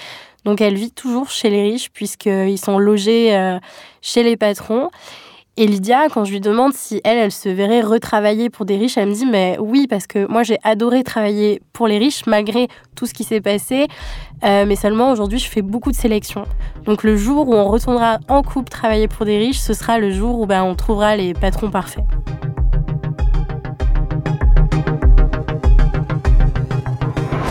Donc 0.44 0.61
elle 0.61 0.74
vit 0.74 0.92
toujours 0.92 1.31
chez 1.31 1.51
les 1.51 1.62
riches 1.62 1.90
puisqu'ils 1.90 2.59
sont 2.59 2.79
logés 2.79 3.35
euh, 3.37 3.59
chez 4.01 4.22
les 4.22 4.37
patrons. 4.37 4.90
Et 5.61 5.66
Lydia, 5.66 6.09
quand 6.09 6.24
je 6.24 6.31
lui 6.31 6.40
demande 6.40 6.72
si 6.72 7.01
elle, 7.03 7.18
elle 7.18 7.33
se 7.33 7.48
verrait 7.48 7.81
retravailler 7.81 8.48
pour 8.48 8.64
des 8.64 8.77
riches, 8.77 8.96
elle 8.96 9.09
me 9.09 9.14
dit 9.14 9.27
mais 9.27 9.57
oui, 9.59 9.88
parce 9.90 10.07
que 10.07 10.24
moi 10.31 10.44
j'ai 10.44 10.59
adoré 10.62 11.03
travailler 11.03 11.61
pour 11.72 11.88
les 11.88 11.98
riches 11.98 12.27
malgré 12.27 12.68
tout 12.94 13.07
ce 13.07 13.12
qui 13.12 13.24
s'est 13.24 13.40
passé. 13.40 13.88
Euh, 14.44 14.64
mais 14.66 14.77
seulement 14.77 15.11
aujourd'hui, 15.11 15.40
je 15.40 15.48
fais 15.48 15.62
beaucoup 15.62 15.90
de 15.90 15.96
sélections. 15.96 16.44
Donc 16.85 17.03
le 17.03 17.16
jour 17.16 17.48
où 17.48 17.55
on 17.55 17.66
retournera 17.66 18.18
en 18.29 18.42
couple 18.42 18.68
travailler 18.68 19.09
pour 19.09 19.27
des 19.27 19.37
riches, 19.37 19.59
ce 19.59 19.72
sera 19.72 19.98
le 19.98 20.12
jour 20.12 20.38
où 20.38 20.46
ben, 20.46 20.62
on 20.62 20.77
trouvera 20.77 21.16
les 21.16 21.35
patrons 21.35 21.70
parfaits. 21.70 22.05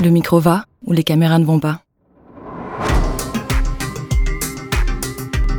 Le 0.02 0.10
micro 0.10 0.40
va 0.40 0.64
ou 0.86 0.94
les 0.94 1.04
caméras 1.04 1.40
ne 1.40 1.46
vont 1.46 1.60
pas? 1.60 1.82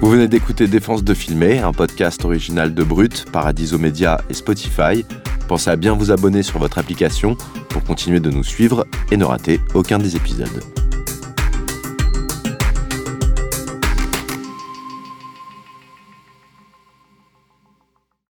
Vous 0.01 0.11
venez 0.11 0.29
d'écouter 0.29 0.69
Défense 0.69 1.03
de 1.03 1.13
filmer, 1.13 1.59
un 1.59 1.73
podcast 1.73 2.25
original 2.25 2.73
de 2.73 2.85
Brut, 2.85 3.27
Paradiso 3.33 3.79
Media 3.79 4.21
et 4.31 4.35
Spotify. 4.35 5.05
Pensez 5.49 5.71
à 5.71 5.77
bien 5.77 5.93
vous 5.93 6.13
abonner 6.13 6.45
sur 6.45 6.61
votre 6.61 6.79
application 6.79 7.37
pour 7.69 7.83
continuer 7.83 8.21
de 8.21 8.31
nous 8.31 8.45
suivre 8.45 8.87
et 9.11 9.17
ne 9.17 9.25
rater 9.25 9.61
aucun 9.75 9.99
des 9.99 10.15
épisodes. 10.15 10.78